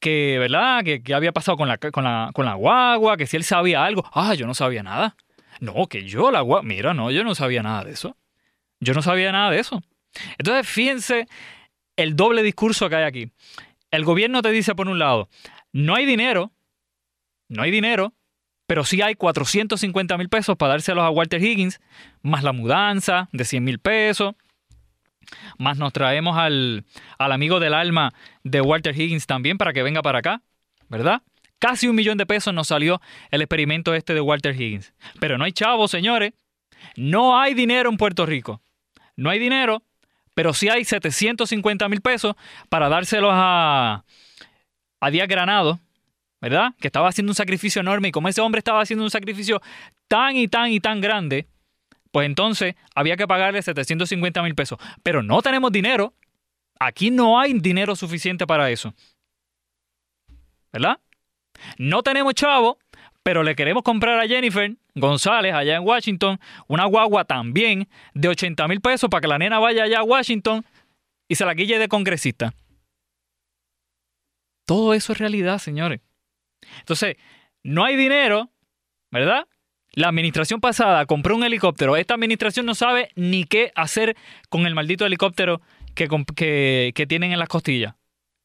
[0.00, 0.84] que, ¿verdad?
[0.84, 3.84] Que, que había pasado con la, con, la, con la guagua, que si él sabía
[3.84, 4.04] algo.
[4.12, 5.16] Ah, yo no sabía nada.
[5.60, 6.62] No, que yo la guagua.
[6.62, 8.16] Mira, no, yo no sabía nada de eso.
[8.80, 9.82] Yo no sabía nada de eso.
[10.38, 11.26] Entonces, fíjense
[11.96, 13.30] el doble discurso que hay aquí.
[13.90, 15.28] El gobierno te dice, por un lado,
[15.72, 16.52] no hay dinero,
[17.48, 18.12] no hay dinero,
[18.66, 21.80] pero sí hay 450 mil pesos para dárselos a Walter Higgins,
[22.22, 24.34] más la mudanza de 100 mil pesos,
[25.58, 26.84] más nos traemos al,
[27.18, 28.12] al amigo del alma
[28.44, 30.42] de Walter Higgins también para que venga para acá,
[30.88, 31.22] ¿verdad?
[31.58, 33.00] Casi un millón de pesos nos salió
[33.30, 34.92] el experimento este de Walter Higgins.
[35.20, 36.32] Pero no hay chavos, señores.
[36.96, 38.60] No hay dinero en Puerto Rico.
[39.16, 39.82] No hay dinero,
[40.34, 42.36] pero sí hay 750 mil pesos
[42.68, 44.04] para dárselos a,
[45.00, 45.80] a Díaz Granado,
[46.42, 46.74] ¿verdad?
[46.78, 49.62] Que estaba haciendo un sacrificio enorme y como ese hombre estaba haciendo un sacrificio
[50.08, 51.48] tan y tan y tan grande,
[52.10, 54.78] pues entonces había que pagarle 750 mil pesos.
[55.02, 56.14] Pero no tenemos dinero.
[56.78, 58.94] Aquí no hay dinero suficiente para eso.
[60.72, 61.00] ¿Verdad?
[61.78, 62.78] No tenemos chavo,
[63.22, 66.38] pero le queremos comprar a Jennifer González allá en Washington
[66.68, 70.64] una guagua también de 80 mil pesos para que la nena vaya allá a Washington
[71.28, 72.54] y se la guille de congresista.
[74.64, 76.00] Todo eso es realidad, señores.
[76.80, 77.16] Entonces,
[77.62, 78.50] no hay dinero,
[79.10, 79.46] ¿verdad?
[79.96, 81.96] La administración pasada compró un helicóptero.
[81.96, 84.14] Esta administración no sabe ni qué hacer
[84.50, 85.62] con el maldito helicóptero
[85.94, 87.94] que, tienen en las costillas.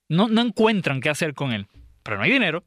[0.07, 1.67] No, no encuentran qué hacer con él.
[2.03, 2.63] Pero no hay dinero.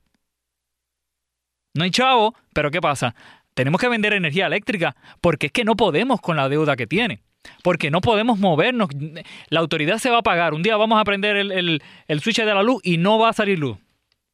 [1.72, 3.14] No hay chavo, pero ¿qué pasa?
[3.54, 7.22] Tenemos que vender energía eléctrica porque es que no podemos con la deuda que tiene.
[7.62, 8.90] Porque no podemos movernos.
[9.48, 10.52] La autoridad se va a pagar.
[10.52, 13.30] Un día vamos a prender el, el, el switch de la luz y no va
[13.30, 13.78] a salir luz.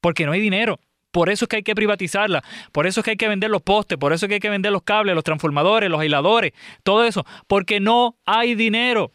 [0.00, 0.80] Porque no hay dinero.
[1.10, 2.42] Por eso es que hay que privatizarla,
[2.72, 4.50] por eso es que hay que vender los postes, por eso es que hay que
[4.50, 6.52] vender los cables, los transformadores, los aisladores,
[6.82, 9.12] todo eso, porque no hay dinero.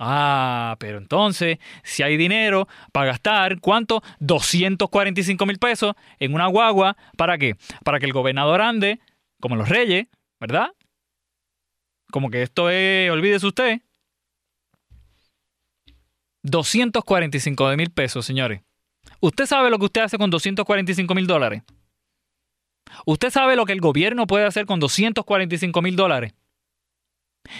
[0.00, 4.02] Ah, pero entonces, si hay dinero para gastar, ¿cuánto?
[4.20, 6.96] 245 mil pesos en una guagua.
[7.16, 7.56] ¿Para qué?
[7.84, 9.00] Para que el gobernador ande,
[9.40, 10.06] como los reyes,
[10.38, 10.68] ¿verdad?
[12.12, 13.80] Como que esto es, olvídese usted.
[16.42, 18.62] 245 mil pesos, señores.
[19.20, 21.62] ¿Usted sabe lo que usted hace con 245 mil dólares?
[23.04, 26.34] ¿Usted sabe lo que el gobierno puede hacer con 245 mil dólares?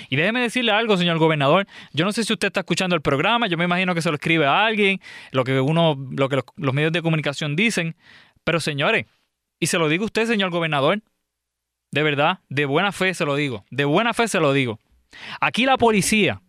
[0.08, 1.66] Y déjeme decirle algo, señor gobernador.
[1.92, 4.16] Yo no sé si usted está escuchando el programa, yo me imagino que se lo
[4.16, 5.00] escribe a alguien,
[5.32, 7.96] lo que uno, lo que los, medios de comunicación dicen.
[8.44, 9.06] Pero señores,
[9.58, 11.02] y se lo digo a usted, señor gobernador,
[11.90, 14.78] de verdad, de buena fe se lo digo, de buena fe se lo digo.
[15.40, 16.42] Aquí la policía,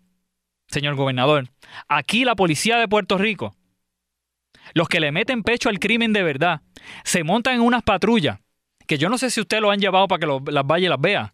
[0.67, 1.49] señor gobernador,
[1.87, 3.55] aquí la policía de Puerto Rico,
[4.73, 6.61] los que le meten pecho al crimen de verdad,
[7.03, 8.39] se montan en unas patrullas,
[8.87, 10.99] que yo no sé si usted lo han llevado para que las vaya y las
[11.01, 11.33] vea,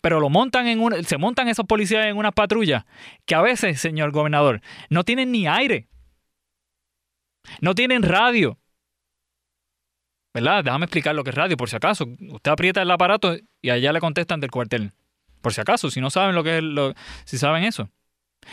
[0.00, 2.84] pero lo montan en un, se montan esos policías en unas patrullas
[3.26, 4.60] que a veces, señor gobernador,
[4.90, 5.88] no tienen ni aire,
[7.60, 8.58] no tienen radio.
[10.34, 10.64] ¿Verdad?
[10.64, 12.06] Déjame explicar lo que es radio, por si acaso.
[12.30, 14.92] Usted aprieta el aparato y allá le contestan del cuartel.
[15.42, 16.94] Por si acaso, si no saben lo que es, lo,
[17.24, 17.90] si saben eso.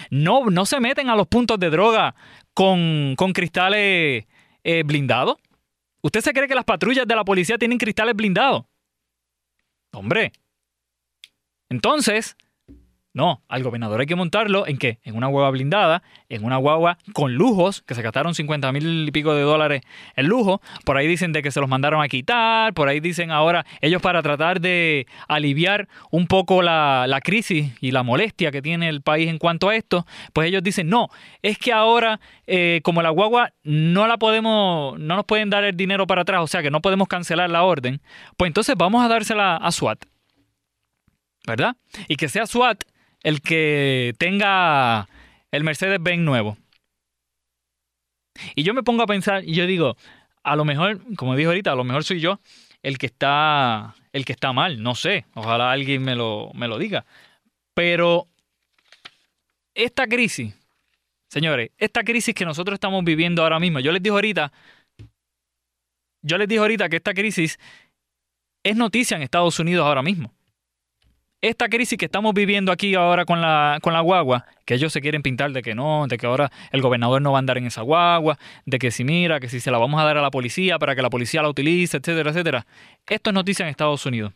[0.09, 2.15] No, no se meten a los puntos de droga
[2.53, 4.25] con, con cristales
[4.63, 5.37] eh, blindados.
[6.01, 8.63] ¿Usted se cree que las patrullas de la policía tienen cristales blindados?
[9.91, 10.31] Hombre.
[11.69, 12.35] Entonces,
[13.11, 14.99] no, al gobernador hay que montarlo en qué?
[15.03, 19.11] En una guagua blindada, en una guagua con lujos, que se gastaron 50 mil y
[19.11, 19.81] pico de dólares
[20.15, 20.61] en lujo.
[20.85, 24.01] Por ahí dicen de que se los mandaron a quitar, por ahí dicen ahora ellos
[24.01, 29.01] para tratar de aliviar un poco la, la crisis y la molestia que tiene el
[29.01, 31.09] país en cuanto a esto, pues ellos dicen, no,
[31.41, 35.75] es que ahora eh, como la guagua no la podemos, no nos pueden dar el
[35.75, 38.01] dinero para atrás, o sea que no podemos cancelar la orden,
[38.37, 40.05] pues entonces vamos a dársela a SWAT.
[41.47, 41.75] ¿Verdad?
[42.07, 42.83] Y que sea SWAT
[43.23, 45.07] el que tenga
[45.51, 46.57] el Mercedes-Benz nuevo.
[48.55, 49.97] Y yo me pongo a pensar y yo digo,
[50.43, 52.39] a lo mejor, como dijo ahorita, a lo mejor soy yo
[52.81, 56.77] el que está el que está mal, no sé, ojalá alguien me lo, me lo
[56.79, 57.05] diga.
[57.75, 58.27] Pero
[59.75, 60.55] esta crisis,
[61.29, 64.51] señores, esta crisis que nosotros estamos viviendo ahora mismo, yo les dije ahorita,
[66.21, 67.59] yo les dije ahorita que esta crisis
[68.63, 70.33] es noticia en Estados Unidos ahora mismo
[71.41, 75.01] esta crisis que estamos viviendo aquí ahora con la, con la guagua, que ellos se
[75.01, 77.67] quieren pintar de que no, de que ahora el gobernador no va a andar en
[77.67, 80.31] esa guagua, de que si mira, que si se la vamos a dar a la
[80.31, 82.65] policía para que la policía la utilice, etcétera, etcétera.
[83.07, 84.33] Esto es noticia en Estados Unidos.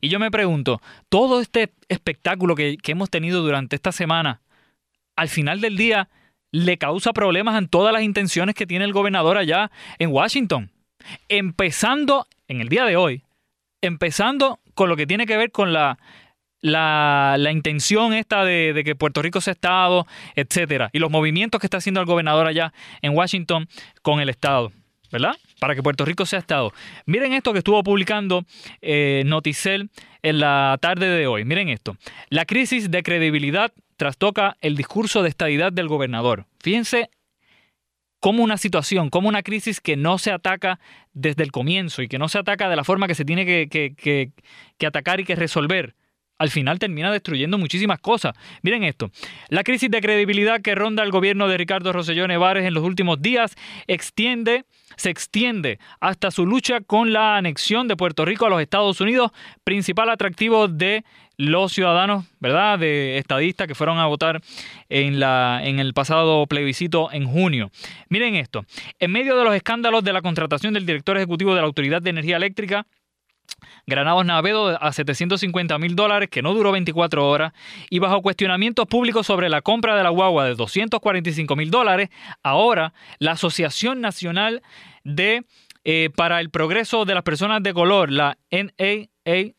[0.00, 4.40] Y yo me pregunto, todo este espectáculo que, que hemos tenido durante esta semana,
[5.16, 6.08] al final del día,
[6.52, 10.70] le causa problemas en todas las intenciones que tiene el gobernador allá en Washington.
[11.28, 13.24] Empezando en el día de hoy,
[13.82, 15.98] empezando con lo que tiene que ver con la
[16.60, 21.66] la, la intención esta de, que Puerto Rico sea Estado, etcétera, y los movimientos que
[21.66, 23.68] está haciendo el gobernador allá en Washington
[24.02, 24.72] con el Estado.
[25.12, 25.36] ¿verdad?
[25.60, 26.72] Para que Puerto Rico sea Estado.
[27.06, 28.44] Miren esto que estuvo publicando
[28.82, 29.88] eh, Noticel
[30.22, 31.44] en la tarde de hoy.
[31.44, 31.96] Miren esto.
[32.28, 36.46] La crisis de credibilidad trastoca el discurso de estadidad del gobernador.
[36.60, 37.08] Fíjense
[38.18, 40.80] cómo una situación, como una crisis que no se ataca
[41.12, 44.32] desde el comienzo y que no se ataca de la forma que se tiene que
[44.84, 45.94] atacar y que resolver
[46.38, 48.34] al final termina destruyendo muchísimas cosas.
[48.62, 49.10] Miren esto,
[49.48, 53.20] la crisis de credibilidad que ronda el gobierno de Ricardo Rosselló Nevares en los últimos
[53.20, 53.56] días
[53.86, 54.64] extiende,
[54.96, 59.32] se extiende hasta su lucha con la anexión de Puerto Rico a los Estados Unidos,
[59.64, 61.04] principal atractivo de
[61.38, 64.40] los ciudadanos, ¿verdad?, de estadistas que fueron a votar
[64.88, 67.70] en, el pasado plebiscito en junio.
[68.08, 68.64] Miren esto,
[68.98, 72.10] en medio de los escándalos de la contratación del director ejecutivo de la Autoridad de
[72.10, 72.86] Energía Eléctrica,
[73.86, 77.52] Granados Navedo a 750 mil dólares, que no duró 24 horas,
[77.88, 82.10] y bajo cuestionamientos públicos sobre la compra de la guagua de 245 mil dólares,
[82.42, 84.62] ahora la Asociación Nacional
[85.04, 85.44] de
[85.84, 89.54] eh, para el Progreso de las Personas de Color, la NAACP,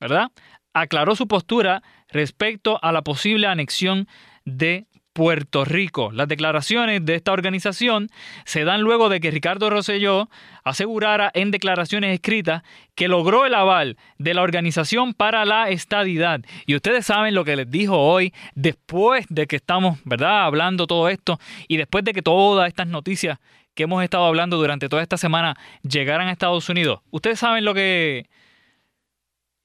[0.00, 0.28] ¿verdad?
[0.72, 4.08] Aclaró su postura respecto a la posible anexión
[4.46, 6.10] de Puerto Rico.
[6.12, 8.10] Las declaraciones de esta organización
[8.44, 10.28] se dan luego de que Ricardo Rosselló
[10.64, 12.64] asegurara en declaraciones escritas
[12.96, 16.40] que logró el aval de la Organización para la Estadidad.
[16.66, 21.08] Y ustedes saben lo que les dijo hoy, después de que estamos, ¿verdad?, hablando todo
[21.08, 21.38] esto
[21.68, 23.38] y después de que todas estas noticias
[23.74, 25.56] que hemos estado hablando durante toda esta semana
[25.88, 27.00] llegaran a Estados Unidos.
[27.10, 28.28] Ustedes saben lo que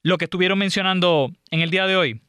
[0.02, 2.20] lo que estuvieron mencionando en el día de hoy.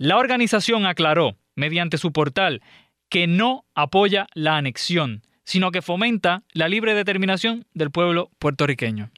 [0.00, 2.62] La organización aclaró, mediante su portal,
[3.10, 9.10] que no apoya la anexión, sino que fomenta la libre determinación del pueblo puertorriqueño.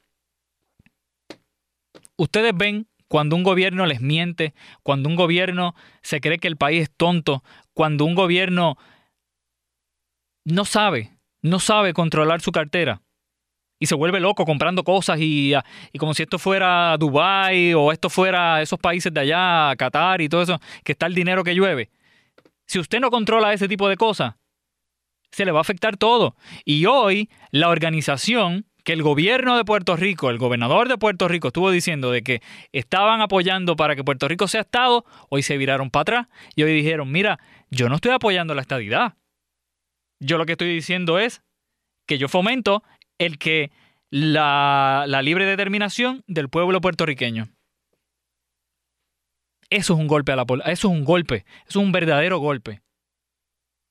[2.17, 6.83] Ustedes ven cuando un gobierno les miente, cuando un gobierno se cree que el país
[6.83, 8.77] es tonto, cuando un gobierno
[10.45, 11.13] no sabe,
[11.43, 13.03] no sabe controlar su cartera
[13.83, 15.65] y se vuelve loco comprando cosas y, ah,
[15.99, 20.41] como si esto fuera Dubai o esto fuera esos países de allá, Qatar y todo
[20.41, 21.91] eso, que está el dinero que llueve.
[22.69, 24.37] Si usted no controla ese tipo de cosas,
[25.33, 26.37] se le va a afectar todo.
[26.65, 31.49] Y hoy la organización que el gobierno de Puerto Rico, el gobernador de Puerto Rico
[31.49, 35.91] estuvo diciendo de que estaban apoyando para que Puerto Rico sea Estado, hoy se viraron
[35.91, 39.15] para atrás y hoy dijeron, mira, yo no estoy apoyando la estadidad.
[40.21, 41.43] Yo lo que estoy diciendo es
[42.07, 42.85] que yo fomento
[43.27, 43.71] el que
[44.11, 47.49] la, libre determinación del pueblo puertorriqueño.
[49.71, 52.83] Eso es un golpe a la eso es un golpe, eso es un verdadero golpe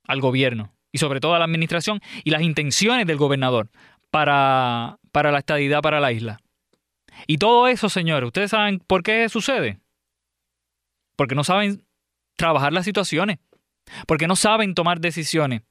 [0.05, 3.71] al gobierno y sobre todo a la administración y las intenciones del gobernador
[4.11, 6.39] para, para la estadidad para la isla.
[7.25, 9.79] Y todo eso, señores, ¿ustedes saben por qué sucede?
[11.15, 11.83] Porque no saben
[12.35, 13.39] trabajar las situaciones,
[14.05, 15.61] porque no saben tomar decisiones,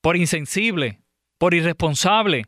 [0.00, 1.00] por insensible,
[1.38, 2.46] por irresponsable,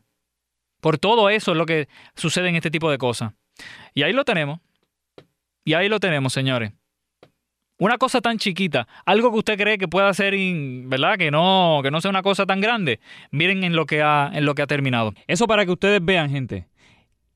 [0.81, 3.33] por todo eso es lo que sucede en este tipo de cosas.
[3.93, 4.59] Y ahí lo tenemos.
[5.63, 6.73] Y ahí lo tenemos, señores.
[7.79, 10.35] Una cosa tan chiquita, algo que usted cree que pueda ser,
[10.85, 11.17] ¿verdad?
[11.17, 12.99] Que no, que no sea una cosa tan grande.
[13.31, 15.13] Miren en lo que ha, en lo que ha terminado.
[15.27, 16.67] Eso para que ustedes vean, gente,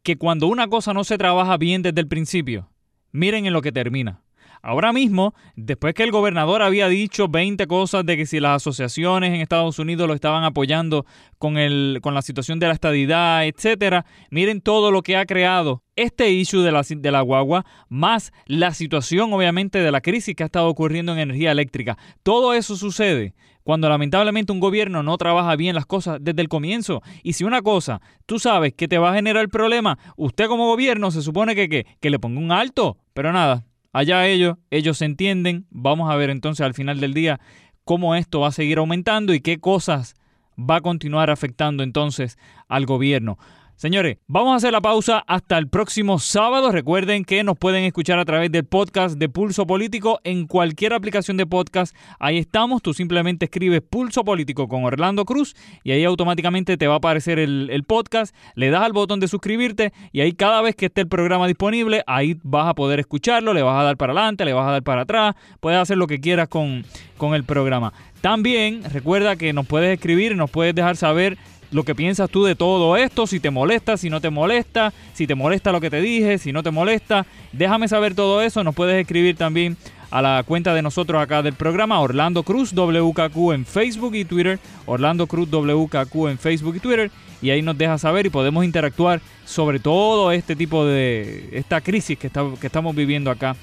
[0.03, 2.69] que cuando una cosa no se trabaja bien desde el principio,
[3.11, 4.21] miren en lo que termina.
[4.61, 9.33] Ahora mismo, después que el gobernador había dicho 20 cosas de que si las asociaciones
[9.33, 11.05] en Estados Unidos lo estaban apoyando
[11.37, 15.83] con, el, con la situación de la estadidad, etcétera, miren todo lo que ha creado
[15.95, 20.43] este issue de la, de la guagua, más la situación obviamente de la crisis que
[20.43, 21.97] ha estado ocurriendo en energía eléctrica.
[22.23, 23.33] Todo eso sucede
[23.63, 27.01] cuando lamentablemente un gobierno no trabaja bien las cosas desde el comienzo.
[27.21, 31.11] Y si una cosa tú sabes que te va a generar problema, usted como gobierno
[31.11, 32.97] se supone que, que le ponga un alto.
[33.13, 35.65] Pero nada, Allá ellos, ellos se entienden.
[35.69, 37.39] Vamos a ver entonces al final del día
[37.83, 40.15] cómo esto va a seguir aumentando y qué cosas
[40.57, 43.37] va a continuar afectando entonces al gobierno.
[43.77, 46.71] Señores, vamos a hacer la pausa hasta el próximo sábado.
[46.71, 51.37] Recuerden que nos pueden escuchar a través del podcast de Pulso Político en cualquier aplicación
[51.37, 51.95] de podcast.
[52.17, 52.81] Ahí estamos.
[52.81, 57.37] Tú simplemente escribes Pulso Político con Orlando Cruz y ahí automáticamente te va a aparecer
[57.37, 58.35] el, podcast.
[58.55, 62.01] Le das al botón de suscribirte y ahí cada vez que esté el programa disponible,
[62.07, 63.53] ahí vas a poder escucharlo.
[63.53, 65.35] Le vas a dar para adelante, le vas a dar para atrás.
[65.59, 66.83] Puedes hacer lo que quieras con,
[67.19, 67.93] con el programa.
[68.21, 71.37] También recuerda que nos puedes escribir, nos puedes dejar saber
[71.71, 75.27] lo que piensas tú de todo esto, si te molesta, si no te molesta, si
[75.27, 77.25] te molesta lo que te dije, si no te molesta.
[77.51, 79.77] Déjame saber todo eso, nos puedes escribir también
[80.09, 84.59] a la cuenta de nosotros acá del programa, Orlando Cruz WKQ en Facebook y Twitter,
[84.85, 87.11] Orlando Cruz WKQ en Facebook y Twitter,
[87.41, 92.17] y ahí nos deja saber y podemos interactuar sobre todo este tipo de, esta crisis
[92.17, 93.55] que, que estamos viviendo acá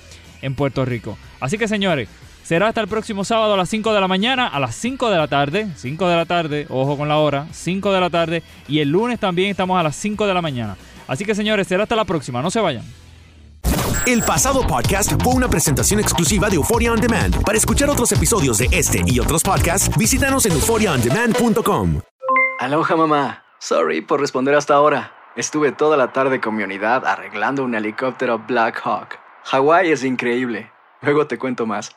[0.42, 1.16] en Puerto Rico.
[1.40, 2.08] Así que señores,
[2.44, 5.16] será hasta el próximo sábado a las 5 de la mañana, a las 5 de
[5.16, 8.78] la tarde, 5 de la tarde, ojo con la hora, 5 de la tarde, y
[8.78, 10.76] el lunes también estamos a las 5 de la mañana.
[11.08, 12.84] Así que señores, será hasta la próxima, no se vayan.
[14.06, 17.42] El pasado podcast fue una presentación exclusiva de Euphoria On Demand.
[17.42, 22.00] Para escuchar otros episodios de este y otros podcasts, visítanos en euphoriaondemand.com.
[22.60, 23.44] Aloha mamá.
[23.58, 25.12] Sorry por responder hasta ahora.
[25.36, 29.18] Estuve toda la tarde con mi unidad arreglando un helicóptero Black Hawk.
[29.44, 30.70] Hawái es increíble.
[31.00, 31.96] Luego te cuento más.